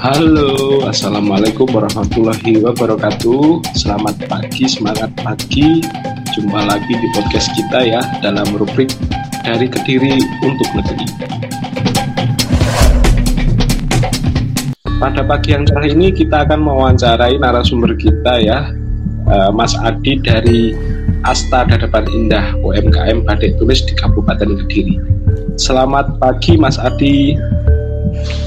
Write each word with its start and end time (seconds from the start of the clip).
Halo, 0.00 0.80
Assalamualaikum 0.88 1.68
warahmatullahi 1.76 2.56
wabarakatuh. 2.64 3.60
Selamat 3.76 4.16
pagi, 4.32 4.64
semangat 4.64 5.12
pagi. 5.20 5.84
Jumpa 6.32 6.56
lagi 6.64 6.88
di 6.88 7.04
podcast 7.12 7.52
kita 7.52 7.84
ya 7.84 8.00
Dalam 8.24 8.48
rubrik 8.56 8.88
Dari 9.44 9.68
Kediri 9.68 10.16
untuk 10.40 10.64
Negeri. 10.72 11.04
Pada 14.96 15.20
pagi 15.20 15.52
yang 15.52 15.68
cerah 15.68 15.84
ini 15.84 16.16
kita 16.16 16.48
akan 16.48 16.64
mewawancarai 16.64 17.36
narasumber 17.36 17.92
kita 18.00 18.40
ya 18.40 18.72
eh, 19.28 19.50
Mas 19.52 19.76
Adi 19.84 20.16
dari 20.24 20.72
Asta 21.28 21.68
Dadapan 21.68 22.08
Indah 22.08 22.56
UMKM 22.64 23.28
Badik 23.28 23.60
Tulis 23.60 23.84
di 23.84 23.92
Kabupaten 24.00 24.64
Kediri. 24.64 24.96
Selamat 25.60 26.16
pagi 26.16 26.56
Mas 26.56 26.80
Adi 26.80 27.36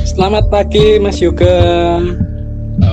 Selamat 0.04 0.46
pagi 0.50 1.02
Mas 1.02 1.18
Yoga. 1.22 2.00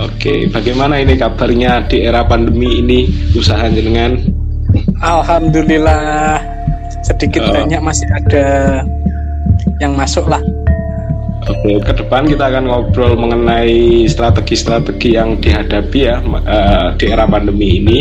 Oke, 0.07 0.49
bagaimana 0.49 1.01
ini 1.01 1.17
kabarnya 1.17 1.85
di 1.89 2.05
era 2.05 2.25
pandemi 2.25 2.81
ini 2.81 3.01
usaha 3.37 3.65
jenengan? 3.69 4.21
Alhamdulillah 5.01 6.41
sedikit 7.03 7.43
Oh. 7.49 7.53
banyak 7.57 7.81
masih 7.81 8.07
ada 8.13 8.47
yang 9.81 9.97
masuk 9.97 10.29
lah. 10.29 10.41
Oke, 11.49 11.81
ke 11.81 11.93
depan 12.05 12.29
kita 12.29 12.53
akan 12.53 12.69
ngobrol 12.69 13.17
mengenai 13.17 14.05
strategi-strategi 14.05 15.17
yang 15.17 15.41
dihadapi 15.41 16.01
ya 16.05 16.21
eh, 16.21 16.89
di 17.01 17.05
era 17.09 17.25
pandemi 17.25 17.81
ini. 17.81 17.99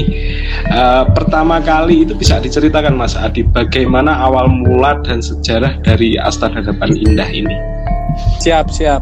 Eh, 0.68 1.04
pertama 1.16 1.64
kali 1.64 2.04
itu 2.04 2.14
bisa 2.20 2.38
diceritakan 2.44 3.00
Mas 3.00 3.16
Adi 3.16 3.48
bagaimana 3.48 4.20
awal 4.28 4.52
mula 4.52 5.00
dan 5.08 5.23
sejarah 5.23 5.80
dari 5.82 6.20
Asta 6.20 6.52
Dadapan 6.52 6.92
Indah 7.00 7.32
ini. 7.32 7.56
Siap 8.41 8.72
siap. 8.72 9.02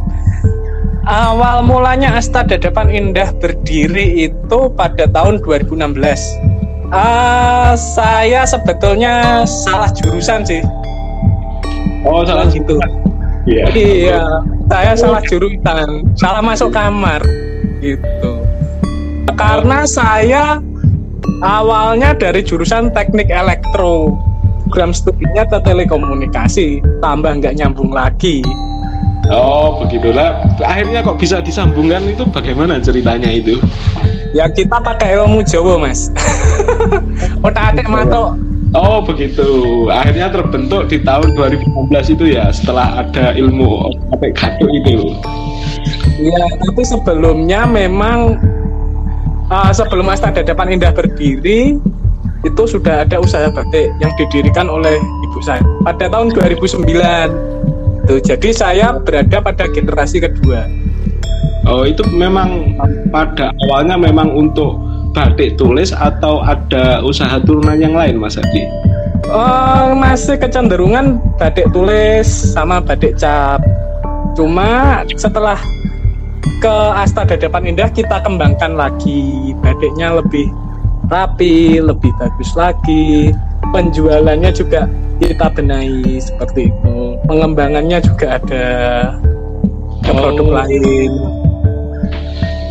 Awal 1.07 1.63
mulanya 1.63 2.19
Asta 2.19 2.43
Dadapan 2.43 2.91
Indah 2.91 3.31
berdiri 3.39 4.27
itu 4.27 4.59
pada 4.75 5.07
tahun 5.07 5.39
2016. 5.39 5.95
Ah, 6.91 7.75
saya 7.75 8.43
sebetulnya 8.43 9.43
salah 9.47 9.87
jurusan 9.91 10.43
sih. 10.43 10.59
Oh, 12.03 12.23
Salah 12.27 12.47
gitu. 12.51 12.79
Iya. 13.47 13.71
Iya, 13.71 14.21
saya 14.67 14.91
salah 14.99 15.23
jurusan, 15.23 16.03
salah 16.19 16.43
masuk 16.43 16.75
kamar 16.75 17.23
gitu. 17.79 18.43
Karena 19.39 19.87
saya 19.87 20.59
awalnya 21.39 22.11
dari 22.11 22.43
jurusan 22.43 22.91
teknik 22.91 23.31
elektro, 23.31 24.11
program 24.67 24.91
studinya 24.91 25.47
ke 25.47 25.63
telekomunikasi, 25.63 26.83
tambah 26.99 27.39
nggak 27.39 27.55
nyambung 27.55 27.95
lagi. 27.95 28.43
Oh, 29.27 29.83
begitulah. 29.83 30.39
Akhirnya 30.63 31.03
kok 31.03 31.19
bisa 31.19 31.43
disambungkan 31.43 32.03
itu 32.07 32.23
bagaimana 32.31 32.79
ceritanya 32.79 33.27
itu? 33.27 33.59
Ya 34.31 34.47
kita 34.51 34.79
pakai 34.79 35.19
ilmu 35.19 35.43
Jawa 35.43 35.79
mas. 35.79 36.11
Otak 37.47 37.75
atik 37.75 37.87
matok. 37.87 38.35
Oh 38.75 38.99
begitu. 38.99 39.47
Akhirnya 39.87 40.27
terbentuk 40.27 40.91
di 40.91 40.99
tahun 40.99 41.35
2016 41.35 42.13
itu 42.19 42.35
ya 42.35 42.51
setelah 42.51 43.03
ada 43.03 43.31
ilmu 43.35 43.91
apa 44.11 44.31
gaduh 44.35 44.69
itu. 44.69 45.15
Ya 46.19 46.43
tapi 46.67 46.81
sebelumnya 46.83 47.63
memang 47.63 48.35
uh, 49.47 49.71
sebelum 49.71 50.11
Asta 50.11 50.29
Dadapan 50.29 50.75
Indah 50.75 50.91
berdiri 50.91 51.79
itu 52.45 52.63
sudah 52.63 53.03
ada 53.07 53.17
usaha 53.17 53.49
batik 53.49 53.89
yang 53.97 54.11
didirikan 54.19 54.69
oleh 54.69 54.99
ibu 54.99 55.39
saya 55.41 55.63
pada 55.81 56.11
tahun 56.11 56.35
2009. 56.35 57.56
Tuh, 58.07 58.23
jadi 58.23 58.49
saya 58.55 58.87
berada 59.03 59.43
pada 59.43 59.67
generasi 59.67 60.23
kedua. 60.23 60.63
Oh 61.67 61.83
itu 61.83 61.99
memang 62.15 62.79
pada 63.11 63.51
awalnya 63.67 63.99
memang 63.99 64.31
untuk 64.31 64.79
batik 65.11 65.59
tulis 65.59 65.91
atau 65.91 66.39
ada 66.39 67.03
usaha 67.03 67.35
turunan 67.43 67.75
yang 67.75 67.91
lain 67.91 68.15
Mas 68.15 68.39
Adi? 68.39 68.63
Oh, 69.27 69.91
masih 69.91 70.39
kecenderungan 70.39 71.19
batik 71.35 71.67
tulis 71.75 72.23
sama 72.23 72.79
batik 72.79 73.19
cap. 73.19 73.59
Cuma 74.39 75.03
setelah 75.19 75.59
ke 76.63 76.75
Asta 76.95 77.27
Dadapan 77.27 77.75
Indah 77.75 77.91
kita 77.91 78.23
kembangkan 78.23 78.79
lagi 78.79 79.51
batiknya 79.59 80.15
lebih 80.15 80.47
rapi, 81.11 81.83
lebih 81.83 82.15
bagus 82.15 82.55
lagi. 82.55 83.35
Penjualannya 83.75 84.55
juga 84.55 84.87
kita 85.19 85.49
benahi 85.51 86.21
seperti 86.21 86.69
itu. 86.69 86.97
Pengembangannya 87.25 87.99
juga 88.01 88.37
ada 88.37 88.67
ke 90.05 90.11
Oh. 90.11 90.17
produk 90.17 90.47
lain. 90.63 91.11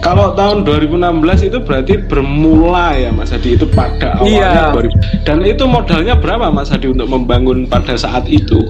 Kalau 0.01 0.39
tahun 0.39 0.63
2016 0.63 1.43
itu 1.43 1.59
berarti 1.59 1.99
bermula 1.99 2.95
ya 2.95 3.11
Mas 3.11 3.35
Adi 3.35 3.59
itu 3.59 3.67
pada 3.67 4.23
awalnya 4.23 4.71
Iya. 4.71 4.71
2000. 4.71 4.95
Dan 5.27 5.43
itu 5.43 5.67
modalnya 5.67 6.15
berapa 6.15 6.47
Mas 6.47 6.71
Adi 6.71 6.95
untuk 6.95 7.11
membangun 7.11 7.67
pada 7.67 7.99
saat 7.99 8.23
itu? 8.31 8.63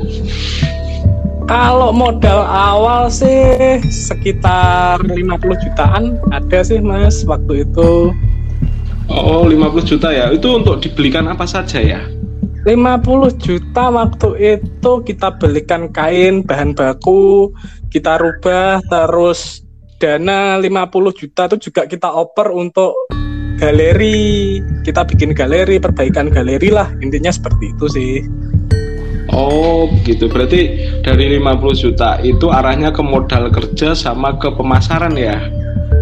Kalau 1.45 1.93
modal 1.93 2.41
awal 2.43 3.13
sih 3.13 3.79
sekitar 3.87 4.99
50 5.05 5.55
jutaan 5.61 6.17
ada 6.33 6.59
sih 6.65 6.81
Mas 6.81 7.21
waktu 7.23 7.69
itu. 7.69 8.11
Oh 9.07 9.45
50 9.47 9.85
juta 9.87 10.11
ya. 10.11 10.33
Itu 10.33 10.57
untuk 10.57 10.81
dibelikan 10.81 11.29
apa 11.29 11.45
saja 11.45 11.79
ya? 11.79 12.01
50 12.67 13.39
juta 13.39 13.95
waktu 13.95 14.59
itu 14.59 14.93
kita 15.07 15.39
belikan 15.39 15.87
kain 15.95 16.43
bahan 16.43 16.75
baku, 16.75 17.55
kita 17.95 18.19
rubah 18.19 18.83
terus 18.91 19.63
dana 20.03 20.59
50 20.59 20.67
juta 21.15 21.47
itu 21.47 21.71
juga 21.71 21.87
kita 21.87 22.11
oper 22.11 22.51
untuk 22.51 23.07
galeri. 23.63 24.59
Kita 24.83 25.07
bikin 25.07 25.31
galeri, 25.31 25.79
perbaikan 25.79 26.27
galeri 26.27 26.75
lah. 26.75 26.91
Intinya 26.99 27.31
seperti 27.31 27.71
itu 27.71 27.87
sih. 27.87 28.15
Oh 29.31 29.87
begitu 29.87 30.27
berarti 30.27 30.75
dari 31.07 31.39
50 31.39 31.83
juta 31.87 32.19
itu 32.19 32.51
arahnya 32.51 32.91
ke 32.91 33.03
modal 33.03 33.47
kerja 33.51 33.95
sama 33.95 34.35
ke 34.39 34.51
pemasaran 34.55 35.15
ya 35.19 35.39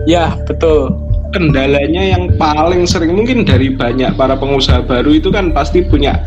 Ya, 0.04 0.36
betul. 0.44 0.92
Kendalanya 1.32 2.04
yang 2.16 2.36
paling 2.36 2.84
sering 2.84 3.16
mungkin 3.16 3.42
dari 3.42 3.72
banyak 3.72 4.14
para 4.20 4.36
pengusaha 4.36 4.84
baru 4.84 5.16
itu 5.16 5.32
kan 5.32 5.50
pasti 5.50 5.80
punya 5.80 6.20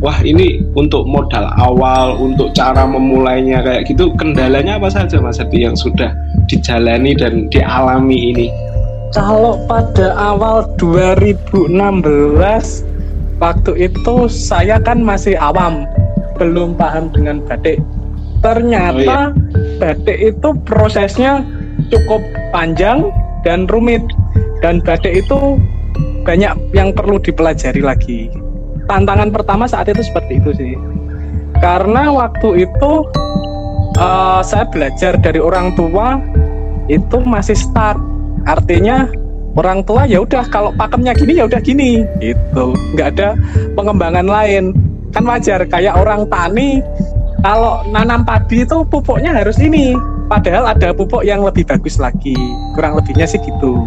Wah 0.00 0.16
ini 0.24 0.64
untuk 0.80 1.04
modal 1.04 1.44
awal, 1.60 2.16
untuk 2.16 2.56
cara 2.56 2.88
memulainya 2.88 3.60
kayak 3.60 3.84
gitu 3.84 4.08
Kendalanya 4.16 4.80
apa 4.80 4.88
saja 4.88 5.20
Mas 5.20 5.36
Adi 5.36 5.68
yang 5.68 5.76
sudah 5.76 6.16
dijalani 6.48 7.12
dan 7.12 7.52
dialami 7.52 8.32
ini? 8.32 8.48
Kalau 9.12 9.60
pada 9.68 10.16
awal 10.16 10.64
2016 10.80 11.68
waktu 13.44 13.72
itu 13.76 14.16
saya 14.30 14.80
kan 14.80 15.04
masih 15.04 15.36
awam, 15.36 15.84
belum 16.40 16.80
paham 16.80 17.12
dengan 17.12 17.44
batik. 17.44 17.76
Ternyata 18.40 19.36
batik 19.76 20.16
itu 20.16 20.48
prosesnya 20.64 21.44
cukup 21.92 22.24
panjang 22.56 23.12
dan 23.44 23.68
rumit 23.68 24.00
dan 24.64 24.80
batik 24.80 25.26
itu 25.26 25.60
banyak 26.24 26.56
yang 26.72 26.94
perlu 26.96 27.20
dipelajari 27.20 27.84
lagi. 27.84 28.32
Tantangan 28.90 29.30
pertama 29.30 29.70
saat 29.70 29.86
itu 29.86 30.02
seperti 30.02 30.42
itu 30.42 30.50
sih. 30.50 30.74
Karena 31.62 32.10
waktu 32.10 32.66
itu 32.66 32.92
eh, 33.94 34.40
saya 34.42 34.66
belajar 34.66 35.14
dari 35.22 35.38
orang 35.38 35.78
tua 35.78 36.18
itu 36.90 37.22
masih 37.22 37.54
start. 37.54 38.02
Artinya 38.50 39.06
orang 39.54 39.86
tua 39.86 40.10
ya 40.10 40.24
udah 40.24 40.42
kalau 40.50 40.74
pakemnya 40.74 41.14
gini 41.14 41.38
ya 41.38 41.46
udah 41.46 41.62
gini. 41.62 42.02
Gitu. 42.18 42.64
Nggak 42.98 43.08
ada 43.14 43.28
pengembangan 43.78 44.26
lain. 44.26 44.74
Kan 45.14 45.22
wajar 45.22 45.62
kayak 45.66 45.94
orang 45.94 46.26
tani 46.26 46.82
kalau 47.42 47.82
nanam 47.90 48.26
padi 48.26 48.66
itu 48.66 48.82
pupuknya 48.90 49.30
harus 49.30 49.54
ini. 49.62 49.94
Padahal 50.26 50.70
ada 50.70 50.94
pupuk 50.94 51.22
yang 51.22 51.42
lebih 51.42 51.66
bagus 51.66 51.98
lagi. 51.98 52.34
Kurang 52.74 52.98
lebihnya 52.98 53.26
sih 53.26 53.38
gitu. 53.38 53.78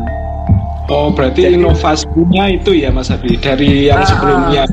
Oh 0.91 1.07
berarti 1.09 1.47
Jadi- 1.47 1.55
inovasinya 1.55 2.45
itu 2.51 2.75
ya 2.75 2.91
Mas 2.91 3.07
Adi 3.07 3.39
dari 3.39 3.87
yang 3.87 4.03
Ah. 4.03 4.07
sebelumnya 4.07 4.63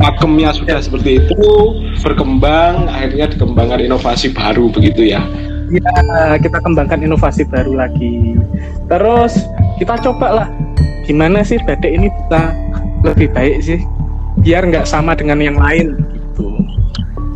pakemnya 0.00 0.54
sudah 0.56 0.78
seperti 0.80 1.20
itu 1.20 1.44
berkembang 2.00 2.88
akhirnya 2.88 3.28
dikembangkan 3.28 3.80
inovasi 3.84 4.32
baru 4.32 4.72
begitu 4.72 5.12
ya? 5.12 5.20
Ya 5.72 6.36
kita 6.36 6.60
kembangkan 6.60 7.00
inovasi 7.00 7.48
baru 7.48 7.72
lagi. 7.76 8.36
Terus 8.88 9.40
kita 9.80 9.96
coba 10.04 10.44
lah 10.44 10.48
gimana 11.08 11.40
sih 11.42 11.56
batik 11.64 11.92
ini 11.92 12.08
bisa 12.12 12.52
lebih 13.02 13.32
baik 13.32 13.56
sih 13.64 13.80
biar 14.44 14.68
nggak 14.68 14.86
sama 14.86 15.16
dengan 15.16 15.40
yang 15.40 15.56
lain 15.56 15.96
gitu. 16.12 16.48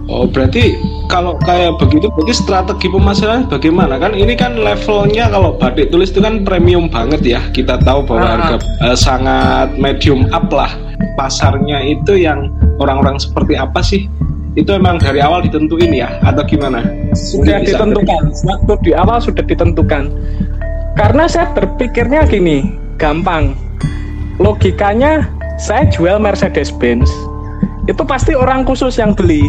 Oh 0.06 0.22
berarti 0.22 0.78
kalau 1.10 1.34
kayak 1.42 1.82
begitu 1.82 2.06
berarti 2.14 2.34
strategi 2.36 2.86
pemasaran 2.86 3.50
bagaimana? 3.50 3.98
Kan 3.98 4.14
ini 4.14 4.38
kan 4.38 4.54
levelnya 4.54 5.26
kalau 5.32 5.58
batik 5.58 5.90
tulis 5.90 6.14
itu 6.14 6.22
kan 6.22 6.46
premium 6.46 6.86
banget 6.86 7.20
ya. 7.26 7.40
Kita 7.50 7.80
tahu 7.82 8.06
bahwa 8.06 8.22
Ah. 8.22 8.30
harga 8.36 8.56
eh, 8.86 8.96
sangat 8.96 9.74
medium 9.80 10.28
up 10.30 10.46
lah 10.52 10.70
pasarnya 11.16 11.82
itu 11.82 12.20
yang 12.20 12.52
orang-orang 12.78 13.16
seperti 13.16 13.56
apa 13.56 13.80
sih 13.82 14.06
itu 14.56 14.72
emang 14.72 14.96
dari 14.96 15.20
awal 15.20 15.44
ditentuin 15.44 15.92
ya 15.92 16.16
atau 16.24 16.40
gimana? 16.48 16.80
sudah 17.12 17.60
Mungkin 17.60 17.64
bisa 17.64 17.76
ditentukan 17.76 18.22
waktu 18.48 18.72
di 18.84 18.92
awal 18.96 19.18
sudah 19.20 19.44
ditentukan 19.44 20.04
Karena 20.96 21.28
saya 21.28 21.52
berpikirnya 21.52 22.24
gini, 22.24 22.72
gampang. 22.96 23.52
Logikanya 24.40 25.28
saya 25.60 25.84
jual 25.92 26.16
Mercedes 26.16 26.72
Benz, 26.72 27.12
itu 27.84 28.00
pasti 28.00 28.32
orang 28.32 28.64
khusus 28.64 28.96
yang 28.96 29.12
beli. 29.12 29.44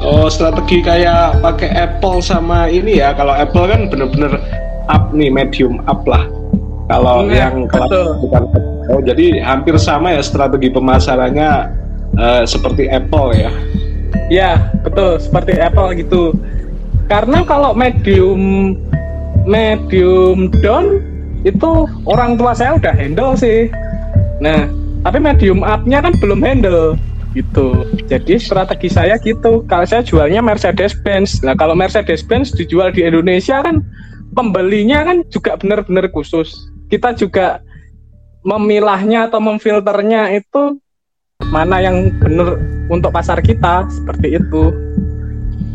Oh, 0.00 0.32
strategi 0.32 0.80
kayak 0.80 1.44
pakai 1.44 1.68
Apple 1.68 2.24
sama 2.24 2.64
ini 2.72 2.96
ya. 2.96 3.12
Kalau 3.12 3.36
Apple 3.36 3.68
kan 3.68 3.92
bener-bener 3.92 4.40
up 4.88 5.12
nih, 5.12 5.28
medium 5.28 5.84
up 5.84 6.00
lah. 6.08 6.24
Kalau 6.88 7.28
nah, 7.28 7.36
yang 7.36 7.68
kelas 7.68 8.16
bukan 8.24 8.44
Oh, 8.88 9.04
jadi 9.04 9.44
hampir 9.44 9.76
sama 9.76 10.16
ya 10.16 10.24
strategi 10.24 10.72
pemasarannya 10.72 11.50
uh, 12.16 12.42
seperti 12.48 12.88
Apple 12.88 13.36
ya. 13.36 13.52
Ya, 14.32 14.72
betul, 14.80 15.20
seperti 15.20 15.60
Apple 15.60 15.92
gitu. 16.00 16.32
Karena 17.04 17.44
kalau 17.44 17.76
medium 17.76 18.72
medium 19.44 20.48
down 20.64 21.04
itu 21.44 21.84
orang 22.08 22.40
tua 22.40 22.56
saya 22.56 22.80
udah 22.80 22.94
handle 22.96 23.36
sih. 23.36 23.68
Nah, 24.40 24.72
tapi 25.04 25.20
medium 25.20 25.60
up-nya 25.60 26.00
kan 26.00 26.16
belum 26.16 26.40
handle 26.40 26.96
gitu. 27.36 27.84
Jadi 28.08 28.40
strategi 28.40 28.88
saya 28.88 29.20
gitu. 29.20 29.68
Kalau 29.68 29.84
saya 29.84 30.00
jualnya 30.00 30.40
Mercedes 30.40 30.96
Benz. 31.04 31.44
Nah, 31.44 31.52
kalau 31.52 31.76
Mercedes 31.76 32.24
Benz 32.24 32.56
dijual 32.56 32.88
di 32.88 33.04
Indonesia 33.04 33.60
kan 33.60 33.84
pembelinya 34.32 35.04
kan 35.04 35.28
juga 35.28 35.60
benar-benar 35.60 36.08
khusus. 36.08 36.72
Kita 36.88 37.12
juga 37.12 37.60
memilahnya 38.42 39.28
atau 39.28 39.40
memfilternya 39.44 40.32
itu 40.32 40.80
mana 41.52 41.84
yang 41.84 42.10
benar 42.18 42.58
untuk 42.88 43.12
pasar 43.12 43.44
kita 43.44 43.86
seperti 43.92 44.40
itu. 44.40 44.72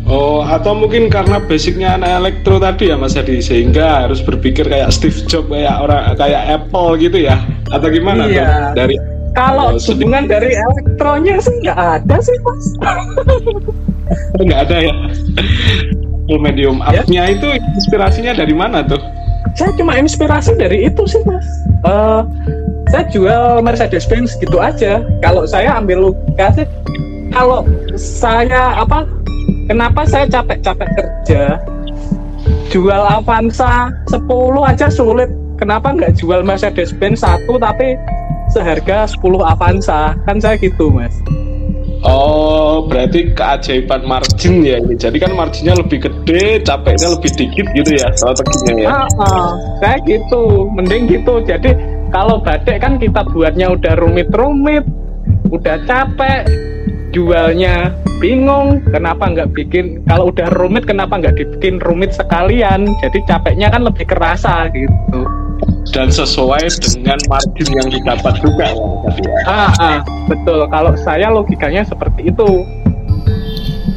Oh, 0.04 0.44
atau 0.44 0.75
mungkin 0.75 1.07
karena 1.07 1.39
basicnya 1.39 1.95
anak 1.95 2.19
elektro 2.19 2.60
tadi 2.60 2.92
ya 2.92 3.00
Mas 3.00 3.15
Adi 3.15 3.39
sehingga 3.39 4.04
harus 4.04 4.19
berpikir 4.19 4.68
kayak 4.68 4.92
Steve 4.92 5.15
Jobs 5.31 5.48
kayak 5.48 5.80
orang 5.80 6.19
kayak 6.19 6.44
Apple 6.60 7.00
gitu 7.00 7.24
ya 7.24 7.39
atau 7.71 7.88
gimana 7.88 8.27
iya. 8.27 8.75
dari 8.75 9.00
kalau 9.31 9.80
hubungan 9.80 10.27
dari 10.27 10.54
elektronya 10.54 11.39
sih 11.39 11.56
nggak 11.63 11.80
ada 11.80 12.15
sih 12.19 12.38
mas. 12.44 12.65
nggak 14.45 14.60
ada 14.69 14.77
ya. 14.92 14.94
Full 16.27 16.39
medium 16.39 16.83
ya. 16.83 17.01
up-nya 17.01 17.24
itu 17.31 17.48
inspirasinya 17.80 18.36
dari 18.36 18.54
mana 18.54 18.83
tuh? 18.83 19.00
Saya 19.54 19.72
cuma 19.75 20.00
inspirasi 20.00 20.56
dari 20.56 20.88
itu 20.88 21.04
sih 21.06 21.22
mas. 21.28 21.45
Uh, 21.84 22.24
saya 22.90 23.04
jual 23.12 23.62
Mercedes 23.62 24.07
Benz 24.07 24.34
gitu 24.40 24.57
aja. 24.57 25.04
Kalau 25.22 25.44
saya 25.45 25.78
ambil 25.78 26.10
logika 26.12 26.56
sih, 26.56 26.68
kalau 27.30 27.68
saya 28.00 28.80
apa? 28.80 29.06
Kenapa 29.68 30.04
saya 30.04 30.28
capek-capek 30.28 30.90
kerja? 30.95 31.44
Jual 32.72 33.04
Avanza 33.06 33.94
10 34.10 34.28
aja 34.66 34.88
sulit. 34.90 35.30
Kenapa 35.62 35.94
nggak 35.96 36.19
jual 36.19 36.44
Mercedes 36.44 36.92
Benz 36.92 37.24
satu 37.24 37.56
tapi 37.62 37.96
seharga 38.54 39.10
10 39.10 39.24
Avanza 39.42 40.13
kan 40.30 40.38
saya 40.38 40.60
gitu 40.62 40.94
mas 40.94 41.13
Oh, 42.04 42.84
berarti 42.84 43.32
keajaiban 43.32 44.04
margin 44.04 44.60
ya 44.60 44.76
ini. 44.76 45.00
Jadi 45.00 45.18
kan 45.24 45.32
marginnya 45.40 45.80
lebih 45.80 46.04
gede, 46.04 46.60
capeknya 46.68 47.16
lebih 47.16 47.32
dikit 47.32 47.66
gitu 47.72 47.92
ya 47.96 48.08
strateginya 48.12 48.74
ya. 48.76 48.90
Ah, 48.92 49.08
ah, 49.24 49.50
saya 49.80 49.98
gitu, 50.04 50.68
mending 50.76 51.08
gitu. 51.08 51.40
Jadi 51.48 51.72
kalau 52.12 52.44
batik 52.44 52.84
kan 52.84 53.00
kita 53.00 53.24
buatnya 53.32 53.72
udah 53.72 53.94
rumit-rumit, 53.96 54.84
udah 55.48 55.80
capek, 55.88 56.44
jualnya 57.16 57.96
bingung. 58.20 58.84
Kenapa 58.92 59.32
nggak 59.32 59.56
bikin? 59.56 60.04
Kalau 60.04 60.28
udah 60.28 60.52
rumit, 60.60 60.84
kenapa 60.84 61.24
nggak 61.24 61.40
dibikin 61.40 61.80
rumit 61.80 62.12
sekalian? 62.12 62.84
Jadi 63.00 63.24
capeknya 63.32 63.72
kan 63.72 63.88
lebih 63.88 64.04
kerasa 64.12 64.68
gitu 64.76 65.33
dan 65.92 66.08
sesuai 66.08 66.64
dengan 66.80 67.20
margin 67.28 67.70
yang 67.76 67.88
didapat 67.92 68.34
juga 68.40 68.72
ya 68.72 68.94
Ah, 69.44 69.72
ah, 69.80 70.00
betul. 70.32 70.64
Kalau 70.72 70.96
saya 70.96 71.28
logikanya 71.28 71.84
seperti 71.84 72.32
itu. 72.32 72.64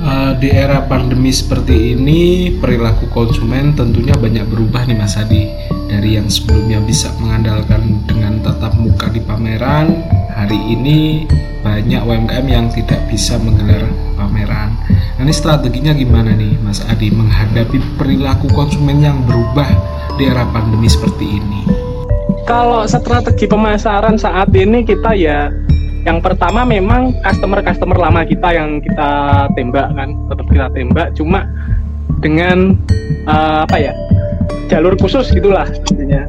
Uh, 0.06 0.38
di 0.38 0.54
era 0.54 0.86
pandemi 0.86 1.34
seperti 1.34 1.98
ini 1.98 2.54
perilaku 2.62 3.10
konsumen 3.10 3.74
tentunya 3.74 4.14
banyak 4.14 4.46
berubah 4.46 4.86
nih 4.86 4.94
Mas 4.94 5.18
Adi 5.18 5.50
dari 5.90 6.14
yang 6.14 6.30
sebelumnya 6.30 6.78
bisa 6.78 7.10
mengandalkan 7.18 8.06
dengan 8.06 8.38
tatap 8.38 8.78
muka 8.78 9.10
di 9.10 9.18
pameran 9.18 10.06
hari 10.30 10.54
ini 10.54 11.26
banyak 11.58 12.06
UMKM 12.06 12.46
yang 12.46 12.70
tidak 12.70 13.02
bisa 13.10 13.34
menggelar 13.42 13.82
pameran 14.14 14.78
nah, 15.18 15.22
ini 15.26 15.34
strateginya 15.34 15.90
gimana 15.90 16.38
nih 16.38 16.54
Mas 16.62 16.86
Adi 16.86 17.10
menghadapi 17.10 17.98
perilaku 17.98 18.46
konsumen 18.54 19.02
yang 19.02 19.26
berubah 19.26 19.95
di 20.16 20.24
era 20.24 20.48
pandemi 20.48 20.88
seperti 20.88 21.40
ini? 21.40 21.60
Kalau 22.48 22.88
strategi 22.88 23.44
pemasaran 23.44 24.16
saat 24.16 24.48
ini 24.56 24.82
kita 24.82 25.12
ya 25.12 25.52
yang 26.06 26.22
pertama 26.22 26.62
memang 26.62 27.12
customer-customer 27.20 27.98
lama 27.98 28.22
kita 28.22 28.54
yang 28.54 28.78
kita 28.80 29.10
tembak 29.58 29.90
kan 29.92 30.08
tetap 30.32 30.46
kita 30.48 30.66
tembak. 30.72 31.08
Cuma 31.18 31.44
dengan 32.24 32.78
uh, 33.28 33.66
apa 33.68 33.76
ya 33.76 33.92
jalur 34.72 34.96
khusus 34.96 35.28
gitulah 35.34 35.68
intinya. 35.92 36.24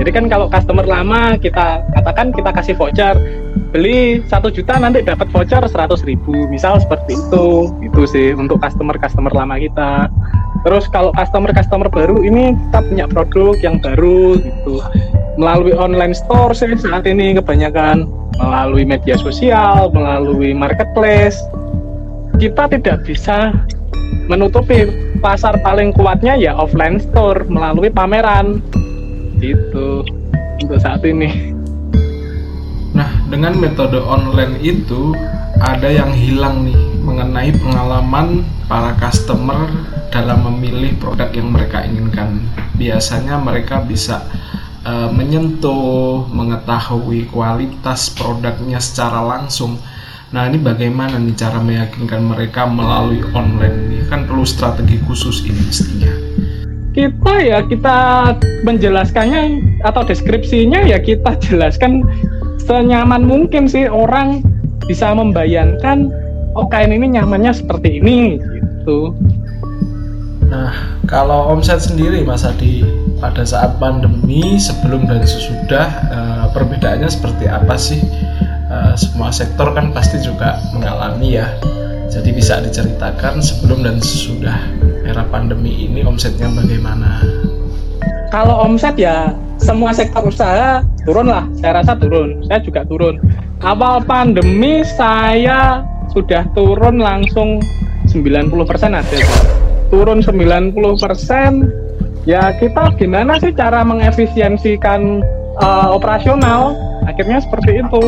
Jadi 0.00 0.10
kan 0.16 0.24
kalau 0.32 0.48
customer 0.48 0.86
lama 0.88 1.36
kita 1.36 1.84
katakan 1.92 2.32
kita 2.32 2.50
kasih 2.56 2.74
voucher 2.78 3.20
beli 3.74 4.24
satu 4.32 4.48
juta 4.48 4.80
nanti 4.80 5.04
dapat 5.04 5.28
voucher 5.28 5.60
seratus 5.68 6.06
ribu. 6.06 6.46
Misal 6.48 6.80
seperti 6.80 7.18
itu 7.18 7.68
itu 7.84 8.02
sih 8.08 8.32
untuk 8.32 8.62
customer 8.62 8.96
customer 8.96 9.34
lama 9.34 9.60
kita 9.60 10.08
terus 10.66 10.84
kalau 10.92 11.14
customer 11.16 11.50
customer 11.52 11.88
baru 11.88 12.20
ini 12.20 12.52
kita 12.68 12.80
punya 12.84 13.06
produk 13.08 13.54
yang 13.64 13.76
baru 13.80 14.36
gitu 14.40 14.84
melalui 15.40 15.72
online 15.72 16.12
store 16.12 16.52
sih 16.52 16.76
saat 16.76 17.08
ini 17.08 17.36
kebanyakan 17.40 18.04
melalui 18.40 18.84
media 18.88 19.20
sosial, 19.20 19.92
melalui 19.92 20.56
marketplace. 20.56 21.36
Kita 22.40 22.72
tidak 22.72 23.04
bisa 23.04 23.52
menutupi 24.32 24.88
pasar 25.20 25.60
paling 25.60 25.92
kuatnya 25.92 26.40
ya 26.40 26.56
offline 26.56 26.96
store 26.96 27.44
melalui 27.48 27.92
pameran. 27.92 28.64
Itu 29.44 30.04
untuk 30.60 30.80
saat 30.80 31.04
ini. 31.04 31.52
Nah, 32.96 33.08
dengan 33.28 33.56
metode 33.60 34.00
online 34.00 34.56
itu 34.64 35.12
ada 35.60 35.92
yang 35.92 36.16
hilang 36.16 36.64
nih 36.64 36.80
mengenai 37.04 37.52
pengalaman 37.52 38.48
para 38.64 38.96
customer 38.96 39.68
dalam 40.08 40.48
memilih 40.48 40.96
produk 40.96 41.28
yang 41.36 41.52
mereka 41.52 41.84
inginkan. 41.84 42.40
Biasanya 42.80 43.36
mereka 43.36 43.84
bisa 43.84 44.24
uh, 44.88 45.12
menyentuh, 45.12 46.24
mengetahui 46.32 47.28
kualitas 47.28 48.08
produknya 48.08 48.80
secara 48.80 49.20
langsung. 49.20 49.76
Nah, 50.32 50.48
ini 50.48 50.56
bagaimana 50.62 51.20
nih 51.20 51.36
cara 51.36 51.60
meyakinkan 51.60 52.22
mereka 52.24 52.64
melalui 52.64 53.20
online 53.36 53.76
ini? 53.90 53.98
Kan 54.08 54.24
perlu 54.24 54.48
strategi 54.48 54.96
khusus 55.04 55.44
ini 55.44 55.60
mestinya. 55.60 56.12
Kita 56.90 57.34
ya 57.38 57.62
kita 57.68 57.98
menjelaskannya 58.66 59.42
atau 59.84 60.02
deskripsinya 60.02 60.82
ya 60.88 60.98
kita 60.98 61.38
jelaskan 61.38 62.02
senyaman 62.64 63.22
mungkin 63.22 63.70
sih 63.70 63.86
orang 63.86 64.42
bisa 64.86 65.12
membayangkan 65.12 66.08
oh 66.54 66.66
kain 66.66 66.90
ini 66.90 67.18
nyamannya 67.18 67.52
seperti 67.54 68.00
ini 68.02 68.40
gitu. 68.40 69.14
Nah, 70.50 70.98
kalau 71.06 71.54
omset 71.54 71.78
sendiri 71.78 72.26
Mas 72.26 72.42
Adi 72.42 72.82
pada 73.22 73.46
saat 73.46 73.78
pandemi 73.78 74.58
sebelum 74.58 75.06
dan 75.06 75.22
sesudah 75.22 75.86
uh, 76.10 76.44
perbedaannya 76.50 77.06
seperti 77.06 77.46
apa 77.46 77.78
sih? 77.78 78.02
Uh, 78.70 78.94
semua 78.94 79.34
sektor 79.34 79.70
kan 79.74 79.94
pasti 79.94 80.18
juga 80.22 80.58
mengalami 80.74 81.38
ya. 81.38 81.46
Jadi 82.10 82.34
bisa 82.34 82.58
diceritakan 82.58 83.38
sebelum 83.38 83.86
dan 83.86 84.02
sesudah 84.02 84.58
era 85.06 85.22
pandemi 85.30 85.86
ini 85.86 86.02
omsetnya 86.02 86.50
bagaimana? 86.50 87.22
Kalau 88.34 88.66
omset 88.66 88.98
ya 88.98 89.30
semua 89.62 89.94
sektor 89.94 90.26
usaha 90.26 90.82
turun 91.06 91.30
lah 91.30 91.46
saya 91.62 91.78
rasa 91.78 91.94
turun. 91.94 92.42
Saya 92.50 92.58
juga 92.66 92.82
turun 92.82 93.22
awal 93.60 94.00
pandemi 94.04 94.80
saya 94.96 95.84
sudah 96.10 96.48
turun 96.56 96.98
langsung 96.98 97.60
90% 98.08 98.56
ada. 98.90 99.20
Turun 99.92 100.24
90% 100.24 102.26
ya 102.28 102.52
kita 102.56 102.84
gimana 102.96 103.38
sih 103.38 103.52
cara 103.54 103.84
mengefisiensikan 103.84 105.22
uh, 105.60 105.88
operasional? 105.92 106.74
Akhirnya 107.06 107.40
seperti 107.40 107.84
itu. 107.84 108.02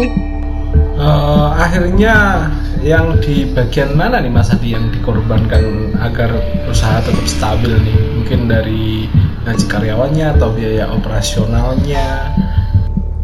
Uh, 0.97 1.51
akhirnya 1.59 2.49
yang 2.83 3.19
di 3.23 3.47
bagian 3.55 3.95
mana 3.95 4.23
nih 4.23 4.31
Mas 4.31 4.51
Adi 4.51 4.75
yang 4.75 4.91
dikorbankan 4.91 5.95
agar 6.01 6.31
usaha 6.71 7.03
tetap 7.03 7.27
stabil 7.29 7.73
nih? 7.83 7.99
Mungkin 8.23 8.41
dari 8.49 9.07
gaji 9.43 9.67
karyawannya 9.67 10.39
atau 10.39 10.55
biaya 10.55 10.87
operasionalnya 10.91 12.31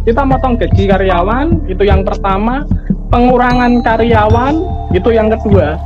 kita 0.08 0.24
motong 0.24 0.56
gaji 0.56 0.88
karyawan 0.88 1.68
itu 1.68 1.84
yang 1.84 2.00
pertama 2.00 2.64
pengurangan 3.12 3.84
karyawan 3.84 4.56
itu 4.96 5.12
yang 5.12 5.28
kedua 5.28 5.76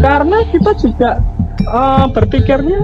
karena 0.00 0.40
kita 0.48 0.72
juga 0.80 1.20
uh, 1.68 2.08
berpikirnya 2.08 2.80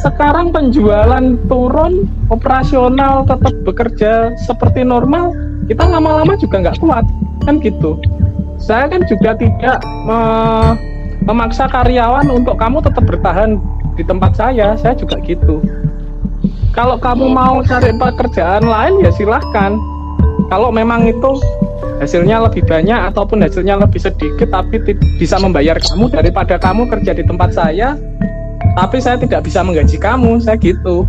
sekarang 0.00 0.48
penjualan 0.48 1.36
turun, 1.44 2.08
operasional 2.32 3.20
tetap 3.28 3.52
bekerja 3.68 4.32
seperti 4.40 4.80
normal, 4.80 5.36
kita 5.68 5.84
lama-lama 5.84 6.40
juga 6.40 6.64
nggak 6.64 6.80
kuat, 6.80 7.04
kan 7.44 7.60
gitu. 7.60 8.00
Saya 8.56 8.88
kan 8.88 9.04
juga 9.04 9.36
tidak 9.36 9.84
me 10.08 10.20
memaksa 11.28 11.68
karyawan 11.68 12.32
untuk 12.32 12.56
kamu 12.56 12.80
tetap 12.80 13.04
bertahan 13.04 13.60
di 13.92 14.00
tempat 14.08 14.32
saya, 14.40 14.72
saya 14.80 14.96
juga 14.96 15.20
gitu. 15.20 15.60
Kalau 16.70 16.96
kamu 16.96 17.34
mau 17.34 17.58
cari 17.66 17.90
pekerjaan 17.94 18.62
lain 18.62 19.02
ya 19.02 19.10
silahkan. 19.14 19.74
Kalau 20.50 20.70
memang 20.70 21.06
itu 21.06 21.38
hasilnya 22.00 22.40
lebih 22.48 22.64
banyak 22.64 23.12
ataupun 23.12 23.44
hasilnya 23.44 23.76
lebih 23.76 24.00
sedikit 24.00 24.48
tapi 24.48 24.80
bisa 25.20 25.36
membayar 25.36 25.76
kamu 25.76 26.08
daripada 26.08 26.56
kamu 26.56 26.88
kerja 26.88 27.12
di 27.12 27.22
tempat 27.22 27.52
saya 27.52 27.94
tapi 28.74 28.96
saya 29.02 29.20
tidak 29.20 29.44
bisa 29.44 29.60
menggaji 29.60 30.00
kamu 30.00 30.40
saya 30.40 30.56
gitu. 30.56 31.04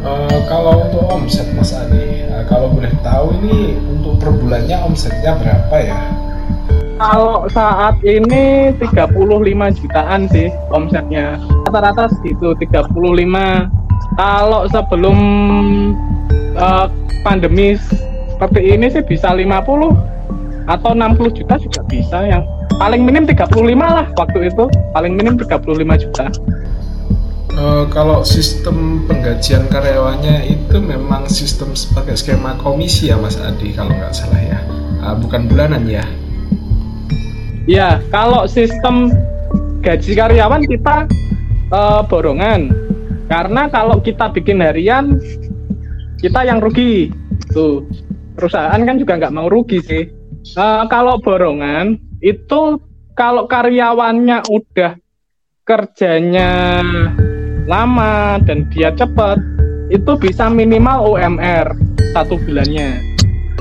Uh, 0.00 0.38
kalau 0.46 0.86
untuk 0.86 1.04
omset 1.10 1.44
Mas 1.52 1.74
Adi 1.74 2.24
uh, 2.30 2.46
kalau 2.46 2.70
boleh 2.72 2.90
tahu 3.02 3.34
ini 3.42 3.76
untuk 3.90 4.16
per 4.22 4.30
bulannya 4.32 4.78
omsetnya 4.86 5.36
berapa 5.36 5.76
ya? 5.82 6.00
Kalau 6.98 7.46
saat 7.50 7.94
ini 8.02 8.74
35 8.78 9.78
jutaan 9.78 10.26
sih 10.30 10.50
omsetnya 10.70 11.38
rata-rata 11.68 12.08
segitu 12.16 12.56
35 12.56 12.96
kalau 14.16 14.64
sebelum 14.72 15.18
uh, 16.56 16.88
pandemi 17.20 17.76
seperti 18.32 18.72
ini 18.72 18.88
sih 18.88 19.04
bisa 19.04 19.36
50 19.36 19.52
atau 20.64 20.90
60 20.96 21.36
juta 21.36 21.54
juga 21.60 21.80
bisa. 21.84 22.18
Yang 22.24 22.48
paling 22.80 23.04
minim 23.04 23.28
35 23.28 23.52
lah 23.76 24.08
waktu 24.16 24.48
itu. 24.48 24.64
Paling 24.96 25.12
minim 25.12 25.36
35 25.36 26.02
juta. 26.08 26.26
Uh, 27.58 27.84
kalau 27.90 28.22
sistem 28.22 29.02
penggajian 29.10 29.66
karyawannya 29.66 30.46
itu 30.46 30.78
memang 30.78 31.26
sistem 31.26 31.74
sebagai 31.74 32.14
skema 32.14 32.54
komisi 32.62 33.10
ya 33.10 33.18
Mas 33.18 33.34
Adi 33.36 33.76
kalau 33.76 33.92
nggak 33.92 34.14
salah 34.14 34.40
ya. 34.40 34.58
Uh, 35.04 35.14
bukan 35.20 35.50
bulanan 35.50 35.84
ya? 35.84 36.06
Ya 37.68 38.00
kalau 38.08 38.46
sistem 38.48 39.12
gaji 39.82 40.14
karyawan 40.14 40.62
kita 40.66 41.10
uh, 41.72 42.02
borongan 42.04 42.72
karena 43.28 43.68
kalau 43.68 44.00
kita 44.00 44.32
bikin 44.32 44.64
harian 44.64 45.20
kita 46.18 46.42
yang 46.48 46.58
rugi 46.58 47.12
tuh 47.52 47.86
perusahaan 48.34 48.80
kan 48.82 48.96
juga 48.98 49.18
nggak 49.18 49.34
mau 49.34 49.50
rugi 49.50 49.78
sih. 49.82 50.04
Uh, 50.54 50.86
kalau 50.88 51.20
borongan 51.20 51.98
itu 52.24 52.80
kalau 53.18 53.50
karyawannya 53.50 54.46
udah 54.46 54.94
kerjanya 55.66 56.80
lama 57.68 58.40
dan 58.46 58.64
dia 58.72 58.94
cepat 58.96 59.36
itu 59.92 60.16
bisa 60.16 60.48
minimal 60.48 61.18
UMR 61.18 61.76
satu 62.16 62.40
bulannya. 62.40 63.04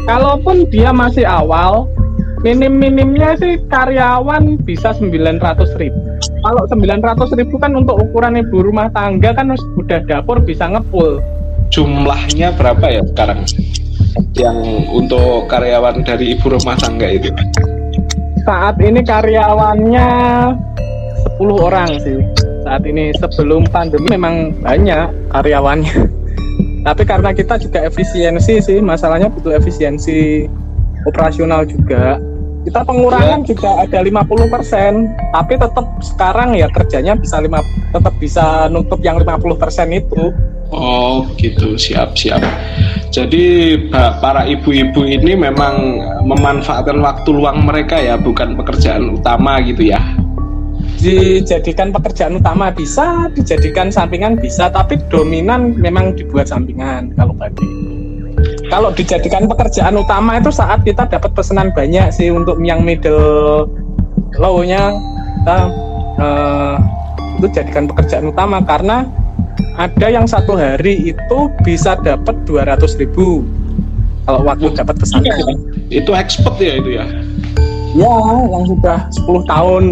Kalaupun 0.07 0.71
dia 0.71 0.95
masih 0.95 1.27
awal, 1.27 1.91
minim-minimnya 2.39 3.35
sih 3.35 3.59
karyawan 3.67 4.55
bisa 4.63 4.95
900 4.95 5.75
ribu. 5.75 6.06
Kalau 6.41 6.63
900 6.69 7.39
ribu 7.39 7.55
kan 7.57 7.73
untuk 7.73 7.97
ukuran 7.97 8.37
ibu 8.37 8.61
rumah 8.61 8.87
tangga 8.93 9.33
kan 9.33 9.53
udah 9.53 9.99
dapur 10.05 10.37
bisa 10.41 10.69
ngepul. 10.69 11.17
Jumlahnya 11.73 12.55
berapa 12.55 12.85
ya 12.87 13.01
sekarang? 13.11 13.43
yang 14.37 14.57
untuk 14.89 15.49
karyawan 15.49 16.01
dari 16.05 16.37
ibu 16.37 16.53
rumah 16.53 16.77
tangga 16.77 17.09
itu? 17.09 17.29
Saat 18.45 18.79
ini 18.79 19.03
karyawannya 19.03 20.09
10 21.37 21.57
orang 21.57 21.89
sih. 22.01 22.17
Saat 22.63 22.83
ini 22.87 23.11
sebelum 23.17 23.67
pandemi 23.69 24.07
memang 24.13 24.55
banyak 24.61 25.11
karyawannya. 25.33 25.95
Tapi 26.87 27.03
karena 27.03 27.35
kita 27.35 27.59
juga 27.59 27.83
efisiensi 27.83 28.63
sih, 28.63 28.79
masalahnya 28.79 29.27
butuh 29.27 29.57
efisiensi 29.57 30.47
operasional 31.03 31.67
juga. 31.67 32.15
Kita 32.67 32.83
pengurangan 32.83 33.47
ya. 33.47 33.55
juga 33.55 33.79
ada 33.79 33.99
50%, 34.03 35.31
tapi 35.31 35.55
tetap 35.55 35.87
sekarang 36.03 36.51
ya 36.51 36.67
kerjanya 36.67 37.15
bisa 37.15 37.39
lima 37.39 37.63
tetap 37.95 38.11
bisa 38.19 38.67
nutup 38.67 38.99
yang 38.99 39.23
50% 39.23 39.87
itu. 39.95 40.35
Oh, 40.75 41.23
gitu. 41.39 41.79
Siap, 41.79 42.11
siap. 42.19 42.43
Jadi 43.07 43.71
para 44.19 44.43
ibu-ibu 44.43 45.07
ini 45.07 45.39
memang 45.39 46.03
memanfaatkan 46.27 46.99
waktu 46.99 47.29
luang 47.31 47.63
mereka 47.63 48.03
ya, 48.03 48.19
bukan 48.19 48.59
pekerjaan 48.59 49.15
utama 49.15 49.63
gitu 49.63 49.87
ya. 49.87 50.03
Dijadikan 50.99 51.95
pekerjaan 51.95 52.35
utama 52.35 52.67
bisa, 52.67 53.31
dijadikan 53.31 53.87
sampingan 53.87 54.35
bisa, 54.43 54.67
tapi 54.67 54.99
dominan 55.07 55.71
memang 55.79 56.19
dibuat 56.19 56.51
sampingan 56.51 57.15
kalau 57.15 57.31
tadi. 57.39 57.96
Kalau 58.67 58.91
dijadikan 58.91 59.47
pekerjaan 59.47 59.95
utama 59.95 60.43
itu 60.43 60.51
saat 60.51 60.83
kita 60.83 61.07
dapat 61.07 61.31
pesanan 61.31 61.71
banyak 61.71 62.11
sih 62.11 62.27
untuk 62.27 62.59
yang 62.59 62.83
middle 62.83 63.67
low-nya 64.35 64.91
kita 65.39 65.59
uh, 66.19 66.75
itu 67.39 67.47
jadikan 67.55 67.87
pekerjaan 67.87 68.27
utama. 68.27 68.59
Karena 68.59 69.07
ada 69.79 70.07
yang 70.11 70.27
satu 70.27 70.59
hari 70.59 71.15
itu 71.15 71.39
bisa 71.63 71.95
dapat 72.03 72.35
200 72.43 72.99
ribu 72.99 73.47
kalau 74.27 74.43
waktu 74.43 74.75
dapat 74.75 74.95
pesanan. 74.99 75.31
Itu 75.87 76.11
expert 76.11 76.59
ya 76.59 76.75
itu 76.75 76.99
ya? 76.99 77.05
Ya 77.95 78.15
yang 78.51 78.63
sudah 78.67 79.07
10 79.15 79.47
tahun. 79.47 79.83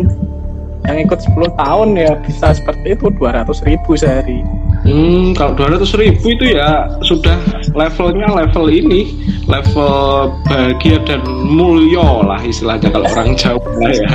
Yang 0.86 0.98
ikut 1.10 1.20
10 1.34 1.64
tahun 1.64 1.88
ya 1.98 2.12
bisa 2.28 2.54
seperti 2.54 2.94
itu 2.94 3.08
200 3.18 3.50
ribu 3.66 3.98
sehari 3.98 4.44
Hmm, 4.86 5.34
kalau 5.34 5.58
200 5.58 5.98
ribu 5.98 6.30
itu 6.30 6.54
ya 6.54 6.86
sudah 7.02 7.34
levelnya 7.74 8.30
level 8.30 8.70
ini, 8.70 9.18
level 9.50 10.30
bahagia 10.46 11.02
dan 11.10 11.26
mulio 11.26 12.22
lah 12.22 12.38
istilahnya 12.46 12.94
kalau 12.94 13.10
orang 13.10 13.34
Jawa 13.34 13.66
ya. 13.90 14.10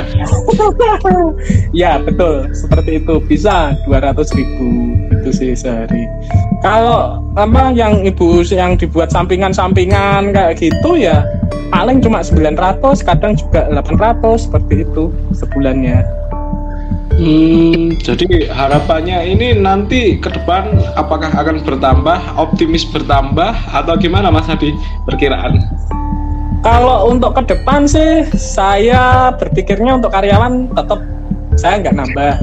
ya 1.83 1.91
betul, 1.99 2.47
seperti 2.55 3.03
itu 3.03 3.19
bisa 3.27 3.75
200 3.83 4.15
ribu 4.39 4.95
itu 5.11 5.29
sih 5.35 5.51
sehari. 5.51 6.07
Kalau 6.63 7.19
apa 7.35 7.75
yang 7.75 8.07
ibu 8.07 8.39
yang 8.47 8.79
dibuat 8.79 9.11
sampingan-sampingan 9.11 10.31
kayak 10.31 10.55
gitu 10.55 10.95
ya 10.95 11.19
paling 11.71 11.99
cuma 11.99 12.23
900, 12.23 12.79
kadang 13.03 13.35
juga 13.35 13.67
800 13.75 14.47
seperti 14.47 14.87
itu 14.87 15.11
sebulannya. 15.35 16.20
Hmm, 17.19 17.99
jadi 17.99 18.47
harapannya 18.47 19.35
ini 19.35 19.59
nanti 19.59 20.15
ke 20.15 20.31
depan 20.31 20.79
apakah 20.95 21.27
akan 21.27 21.59
bertambah, 21.61 22.19
optimis 22.39 22.87
bertambah 22.87 23.51
atau 23.51 23.93
gimana 23.99 24.31
Mas 24.31 24.47
Hadi 24.47 24.71
perkiraan? 25.03 25.59
Kalau 26.61 27.09
untuk 27.11 27.35
ke 27.35 27.51
depan 27.51 27.89
sih 27.89 28.23
saya 28.37 29.33
berpikirnya 29.35 29.97
untuk 29.97 30.13
karyawan 30.13 30.71
tetap 30.71 30.99
saya 31.59 31.83
nggak 31.83 31.95
nambah, 31.99 32.33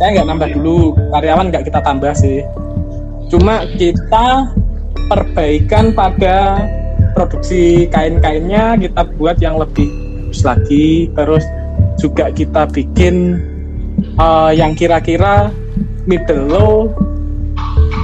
saya 0.00 0.08
nggak 0.16 0.28
nambah 0.32 0.48
dulu 0.54 0.94
karyawan 1.12 1.46
nggak 1.52 1.64
kita 1.68 1.80
tambah 1.82 2.12
sih. 2.16 2.40
Cuma 3.28 3.66
kita 3.74 4.54
perbaikan 5.10 5.92
pada 5.92 6.62
produksi 7.12 7.90
kain-kainnya 7.90 8.78
kita 8.78 9.02
buat 9.18 9.36
yang 9.42 9.58
lebih 9.58 9.86
bagus 9.90 10.40
lagi, 10.46 11.10
terus 11.14 11.44
juga 11.98 12.30
kita 12.30 12.70
bikin 12.70 13.40
uh, 14.18 14.50
yang 14.52 14.72
kira-kira 14.76 15.50
middle 16.06 16.46
low 16.48 16.72